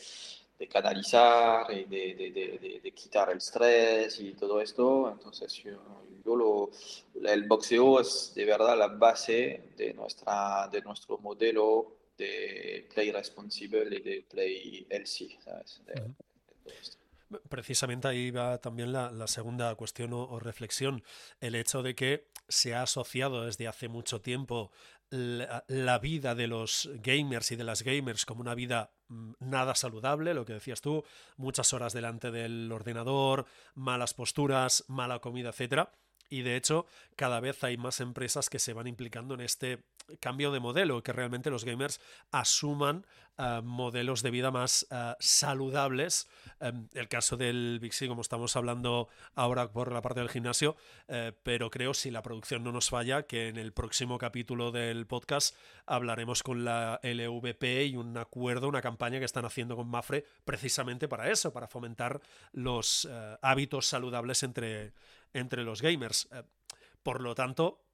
de 0.60 0.68
canalizar 0.68 1.72
y 1.72 1.86
de, 1.86 2.16
de, 2.16 2.80
de, 2.84 2.92
quitar 2.92 3.30
el 3.30 3.38
estrés 3.38 4.20
y 4.20 4.34
todo 4.34 4.60
esto. 4.60 5.10
Entonces, 5.10 5.54
yo, 5.54 5.78
yo 6.26 6.36
lo, 6.36 6.70
el 7.24 7.44
boxeo 7.48 8.02
es 8.02 8.34
de 8.36 8.44
verdad 8.44 8.78
la 8.78 8.88
base 8.88 9.70
de, 9.78 9.94
nuestra, 9.94 10.68
de 10.70 10.82
nuestro 10.82 11.18
modelo 11.20 11.96
de 12.18 12.88
Play 12.94 13.12
Responsible 13.12 13.96
y 13.96 14.02
de 14.02 14.26
Play 14.30 14.88
LC, 14.90 15.40
¿sabes? 15.44 15.82
Precisamente 17.50 18.08
ahí 18.08 18.32
va 18.32 18.58
también 18.60 18.94
la, 18.94 19.28
segunda 19.28 19.74
cuestión 19.76 20.14
o, 20.14 20.40
reflexión, 20.40 21.04
el 21.42 21.56
hecho 21.56 21.84
de 21.84 21.96
que 21.96 22.28
se 22.48 22.74
ha 22.74 22.84
asociado 22.84 23.46
desde 23.46 23.68
hace 23.68 23.90
mucho 23.90 24.22
tiempo 24.22 24.72
la, 25.10 26.00
vida 26.00 26.36
de 26.36 26.48
los 26.48 26.90
gamers 26.96 27.52
y 27.52 27.56
de 27.56 27.64
las 27.64 27.84
gamers 27.84 28.26
como 28.26 28.42
una 28.42 28.56
vida 28.56 28.92
mm, 29.10 29.34
nada 29.40 29.76
saludable, 29.76 30.34
lo 30.34 30.46
que 30.46 30.54
decías 30.54 30.82
tú, 30.82 31.04
muchas 31.36 31.74
horas 31.74 31.94
delante 31.94 32.32
del 32.32 32.72
ordenador, 32.72 33.46
malas 33.76 34.14
posturas, 34.14 34.86
mala 34.88 35.20
comida, 35.20 35.50
etcétera. 35.50 35.92
Y 36.30 36.42
de 36.42 36.56
hecho, 36.58 36.86
cada 37.16 37.40
vez 37.40 37.64
hay 37.64 37.78
más 37.78 38.00
empresas 38.02 38.50
que 38.50 38.60
se 38.60 38.74
van 38.74 38.88
implicando 38.88 39.34
en 39.34 39.42
este 39.42 39.84
cambio 40.20 40.52
de 40.52 40.60
modelo, 40.60 41.04
que 41.04 41.14
realmente 41.14 41.50
los 41.50 41.66
gamers 41.66 42.00
asuman 42.32 43.06
eh, 43.40 43.62
modelos 43.64 44.24
de 44.24 44.32
vida 44.32 44.50
más 44.50 44.88
eh, 44.90 45.14
saludables. 45.20 46.28
Em, 46.60 46.88
el 46.94 47.08
caso 47.08 47.38
del 47.38 47.78
Bixi, 47.80 48.08
como 48.08 48.22
estamos 48.22 48.56
hablando 48.56 49.10
ahora 49.36 49.72
por 49.72 49.92
la 49.92 50.02
parte 50.02 50.22
del 50.22 50.30
gimnasio, 50.30 50.76
eh, 51.08 51.34
pero 51.44 51.70
creo, 51.70 51.94
si 51.94 52.10
la 52.10 52.24
producción 52.24 52.64
no 52.64 52.72
nos 52.72 52.90
falla, 52.90 53.24
que 53.24 53.50
en 53.50 53.58
el 53.58 53.74
próximo 53.74 54.18
capítulo 54.18 54.72
del 54.72 55.06
podcast 55.06 55.56
hablaremos 55.86 56.42
con 56.42 56.66
la 56.66 57.00
LVP 57.04 57.86
y 57.86 57.96
un 57.96 58.18
acuerdo, 58.18 58.68
una 58.68 58.82
campaña 58.82 59.20
que 59.20 59.26
están 59.26 59.46
haciendo 59.46 59.76
con 59.76 59.88
Mafre 59.88 60.26
precisamente 60.44 61.08
para 61.08 61.30
eso, 61.30 61.54
para 61.54 61.68
fomentar 61.68 62.20
los 62.54 63.08
hábitos 63.42 63.86
saludables 63.86 64.42
entre, 64.44 64.94
entre 65.34 65.64
los 65.64 65.82
gamers. 65.82 66.28
por 67.04 67.22
lo 67.22 67.36
tanto, 67.36 67.87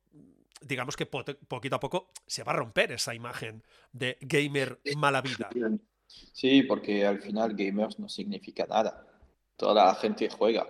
digamos 0.66 0.96
que 0.96 1.06
poquito 1.06 1.76
a 1.76 1.80
poco 1.80 2.12
se 2.26 2.44
va 2.44 2.52
a 2.52 2.56
romper 2.56 2.92
esa 2.92 3.14
imagen 3.14 3.64
de 3.92 4.18
gamer 4.22 4.80
mala 4.96 5.22
vida. 5.22 5.50
Sí, 6.08 6.64
porque 6.64 7.06
al 7.06 7.20
final 7.20 7.56
gamers 7.56 8.00
no 8.00 8.10
significa 8.10 8.66
nada. 8.66 9.06
Toda 9.56 9.86
la 9.86 9.96
gente 9.96 10.30
juega. 10.30 10.68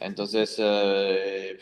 Entonces, 0.00 0.56
eh, 0.58 1.58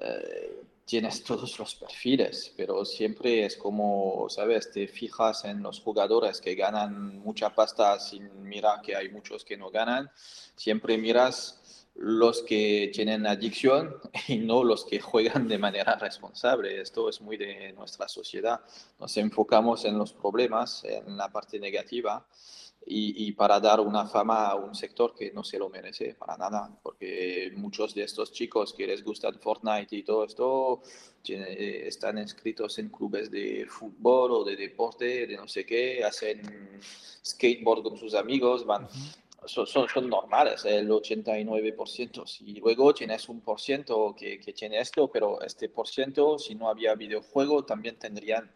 eh, 0.00 0.62
tienes 0.84 1.22
todos 1.22 1.58
los 1.58 1.74
perfiles, 1.74 2.52
pero 2.56 2.84
siempre 2.84 3.44
es 3.44 3.56
como, 3.56 4.26
¿sabes? 4.30 4.70
Te 4.70 4.88
fijas 4.88 5.44
en 5.44 5.62
los 5.62 5.80
jugadores 5.80 6.40
que 6.40 6.54
ganan 6.54 7.18
mucha 7.18 7.54
pasta 7.54 8.00
sin 8.00 8.48
mirar 8.48 8.80
que 8.80 8.96
hay 8.96 9.10
muchos 9.10 9.44
que 9.44 9.56
no 9.56 9.70
ganan. 9.70 10.10
Siempre 10.56 10.96
miras 10.96 11.77
los 11.98 12.42
que 12.42 12.90
tienen 12.94 13.26
adicción 13.26 13.96
y 14.28 14.38
no 14.38 14.62
los 14.62 14.84
que 14.84 15.00
juegan 15.00 15.48
de 15.48 15.58
manera 15.58 15.96
responsable. 15.96 16.80
Esto 16.80 17.08
es 17.08 17.20
muy 17.20 17.36
de 17.36 17.72
nuestra 17.72 18.08
sociedad. 18.08 18.60
Nos 18.98 19.16
enfocamos 19.16 19.84
en 19.84 19.98
los 19.98 20.12
problemas, 20.12 20.84
en 20.84 21.16
la 21.16 21.28
parte 21.28 21.58
negativa 21.58 22.24
y, 22.90 23.32
para 23.32 23.60
dar 23.60 23.80
una 23.80 24.06
fama 24.06 24.46
a 24.46 24.54
un 24.54 24.74
sector 24.74 25.14
que 25.14 25.30
no 25.32 25.44
se 25.44 25.58
lo 25.58 25.68
merece 25.68 26.14
para 26.14 26.38
nada, 26.38 26.70
porque 26.82 27.52
muchos 27.54 27.94
de 27.94 28.04
estos 28.04 28.32
chicos 28.32 28.72
que 28.72 28.86
les 28.86 29.04
gusta 29.04 29.30
Fortnite 29.32 29.94
y 29.94 30.02
todo 30.04 30.24
esto 30.24 30.80
están 31.22 32.16
inscritos 32.16 32.78
en 32.78 32.88
clubes 32.88 33.30
de 33.30 33.66
fútbol 33.68 34.30
o 34.32 34.44
de 34.44 34.56
deporte, 34.56 35.26
de 35.26 35.36
no 35.36 35.46
sé 35.46 35.66
qué, 35.66 36.02
hacen 36.02 36.80
skateboard 37.22 37.82
con 37.82 37.98
sus 37.98 38.14
amigos, 38.14 38.64
van 38.64 38.88
son, 39.44 39.66
son, 39.66 40.08
normales, 40.08 40.64
el 40.64 40.88
89%. 40.88 42.40
Y 42.40 42.60
luego 42.60 42.94
tienes 42.94 43.28
un 43.28 43.40
por 43.40 43.60
ciento 43.60 44.14
que, 44.18 44.38
que 44.40 44.52
tiene 44.52 44.80
esto, 44.80 45.08
pero 45.08 45.40
este 45.42 45.68
por 45.68 45.88
ciento, 45.88 46.38
si 46.38 46.54
no 46.54 46.68
había 46.68 46.94
videojuego, 46.94 47.64
también 47.64 47.98
tendrían 47.98 48.50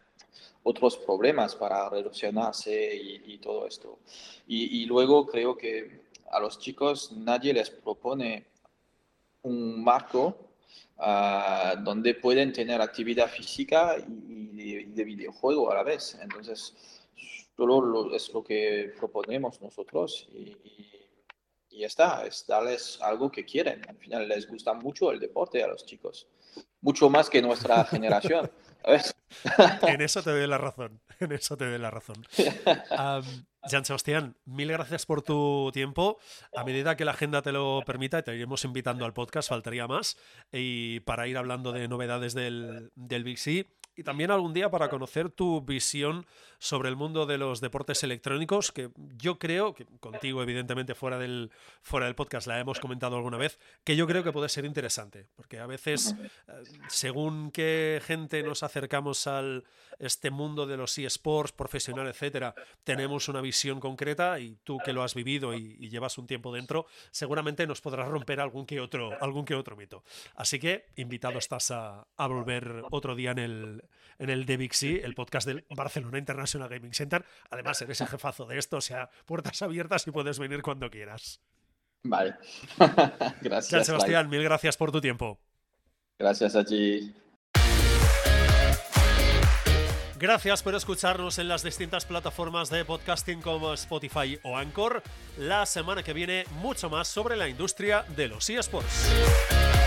otros 0.65 0.97
problemas 0.97 1.55
para 1.57 1.89
relacionarse 1.89 2.95
y, 2.95 3.39
todo 3.39 3.67
esto. 3.67 3.99
Y, 4.47 4.83
y, 4.83 4.87
luego 4.87 5.27
creo 5.27 5.57
que 5.57 6.03
a 6.31 6.41
los 6.41 6.59
chicos 6.59 7.13
nadie 7.13 7.53
les 7.53 7.71
propone 7.71 8.47
un 9.43 9.83
marco 9.83 10.37
ah, 10.99 11.75
donde 11.79 12.15
pueden 12.15 12.53
tener 12.53 12.81
actividad 12.81 13.29
física 13.29 13.97
y, 13.99 14.85
de, 14.85 15.05
videojuego 15.05 15.71
a 15.71 15.75
la 15.75 15.83
vez. 15.83 16.19
Entonces, 16.23 16.75
solo 17.57 18.15
es 18.15 18.33
lo 18.33 18.43
que 18.43 18.93
proponemos 18.99 19.61
nosotros 19.61 20.29
y, 20.33 20.57
y, 20.65 21.79
ya 21.79 21.87
está, 21.87 22.27
es 22.27 22.47
darles 22.47 22.99
algo 23.01 23.31
que 23.31 23.45
quieren. 23.45 23.83
Al 23.89 23.97
final 23.97 24.29
les 24.29 24.47
gusta 24.47 24.75
mucho 24.75 25.11
el 25.11 25.19
deporte 25.19 25.63
a 25.65 25.69
los 25.69 25.87
chicos, 25.87 26.29
mucho 26.81 27.09
más 27.09 27.31
que 27.31 27.41
nuestra 27.41 27.85
generación. 27.87 28.51
en 29.83 30.01
eso 30.01 30.23
te 30.23 30.31
doy 30.31 30.47
la 30.47 30.59
razón, 30.59 31.01
en 31.21 31.33
eso 31.33 31.57
te 31.57 31.69
doy 31.69 31.79
la 31.79 31.91
razón. 31.91 32.17
Jean 33.65 33.85
Sebastián, 33.85 34.37
mil 34.45 34.73
gracias 34.73 35.07
por 35.07 35.23
tu 35.23 35.71
tiempo. 35.73 36.19
A 36.55 36.65
medida 36.65 36.97
que 36.97 37.05
la 37.05 37.13
agenda 37.13 37.43
te 37.43 37.53
lo 37.53 37.83
permita, 37.87 38.23
te 38.23 38.35
iremos 38.35 38.65
invitando 38.65 39.05
al 39.05 39.15
podcast, 39.15 39.49
faltaría 39.49 39.87
más. 39.87 40.19
Y 40.53 41.01
para 41.01 41.29
ir 41.29 41.39
hablando 41.39 41.73
de 41.73 41.87
novedades 41.87 42.35
del, 42.35 42.91
del 42.97 43.25
Big 43.25 43.39
C, 43.39 43.67
y 43.97 44.03
también 44.03 44.31
algún 44.31 44.55
día 44.55 44.71
para 44.71 44.89
conocer 44.89 45.31
tu 45.31 45.61
visión 45.61 46.27
sobre 46.59 46.89
el 46.89 46.97
mundo 46.97 47.27
de 47.27 47.39
los 47.39 47.61
deportes 47.61 48.03
electrónicos, 48.05 48.73
que 48.73 48.91
yo 49.17 49.39
creo, 49.39 49.75
que 49.75 49.85
contigo 50.01 50.43
evidentemente 50.43 50.95
fuera 50.95 51.19
del, 51.19 51.51
fuera 51.83 52.07
del 52.07 52.15
podcast 52.15 52.47
la 52.47 52.59
hemos 52.59 52.81
comentado 52.81 53.17
alguna 53.17 53.37
vez, 53.37 53.59
que 53.85 53.97
yo 53.97 54.07
creo 54.07 54.23
que 54.23 54.33
puede 54.33 54.49
ser 54.49 54.65
interesante, 54.65 55.27
porque 55.35 55.59
a 55.59 55.67
veces, 55.67 56.15
eh, 56.49 56.63
según 56.89 57.51
qué 57.51 58.01
gente 58.05 58.43
nos 58.43 58.63
acercamos 58.63 59.27
al 59.27 59.65
este 59.99 60.31
mundo 60.31 60.67
de 60.67 60.77
los 60.77 60.97
eSports, 60.99 61.53
profesional, 61.53 62.07
etcétera, 62.07 62.55
tenemos 62.85 63.29
una 63.29 63.41
visión 63.41 63.79
concreta 63.79 64.39
y 64.41 64.57
tú 64.65 64.79
que 64.85 64.93
lo 64.93 65.03
has 65.03 65.15
vivido 65.15 65.55
y, 65.55 65.91
llevas 65.93 66.17
un 66.17 66.27
tiempo 66.27 66.55
dentro, 66.55 66.87
seguramente 67.11 67.67
nos 67.67 67.83
podrás 67.83 68.09
romper 68.09 68.41
algún 68.41 68.65
que 68.65 68.81
otro, 68.81 69.13
algún 69.21 69.45
que 69.45 69.55
otro 69.55 69.77
mito. 69.77 70.03
Así 70.37 70.59
que 70.59 70.87
invitado 70.97 71.39
estás 71.39 71.71
a, 71.71 72.07
a 72.17 72.27
volver 72.27 72.83
otro 72.91 73.15
día 73.15 73.33
en 73.33 73.39
el, 73.39 73.82
en 74.19 74.31
el 74.31 74.47
de 74.47 74.71
el 75.03 75.15
podcast 75.15 75.47
del 75.47 75.65
Barcelona 75.71 76.19
International 76.19 76.69
Gaming 76.69 76.95
Center. 76.95 77.25
Además, 77.51 77.81
eres 77.83 78.01
el 78.01 78.07
jefazo 78.07 78.47
de 78.47 78.59
esto, 78.59 78.77
o 78.77 78.81
sea, 78.81 79.11
puertas 79.27 79.63
abiertas 79.63 80.07
y 80.07 80.11
puedes 80.11 80.39
venir 80.39 80.63
cuando 80.63 80.91
quieras. 80.91 81.41
Vale. 82.05 82.37
gracias. 83.41 83.87
Sebastián, 83.87 84.29
mil 84.29 84.43
gracias 84.43 84.77
por 84.77 84.93
tu 84.93 85.01
tiempo. 85.01 85.41
Gracias 86.19 86.55
a 86.57 86.65
ti. 86.65 87.15
Gracias 90.23 90.63
por 90.63 90.77
escucharnos 90.77 91.39
en 91.39 91.49
las 91.49 91.65
distintas 91.65 92.07
plataformas 92.07 92.71
de 92.71 92.85
podcasting 92.85 93.43
como 93.43 93.75
Spotify 93.75 94.39
o 94.45 94.57
Anchor. 94.57 95.03
La 95.37 95.67
semana 95.67 96.05
que 96.05 96.13
viene, 96.13 96.45
mucho 96.61 96.89
más 96.89 97.09
sobre 97.09 97.37
la 97.37 97.49
industria 97.49 98.05
de 98.15 98.29
los 98.29 98.49
eSports. 98.49 99.82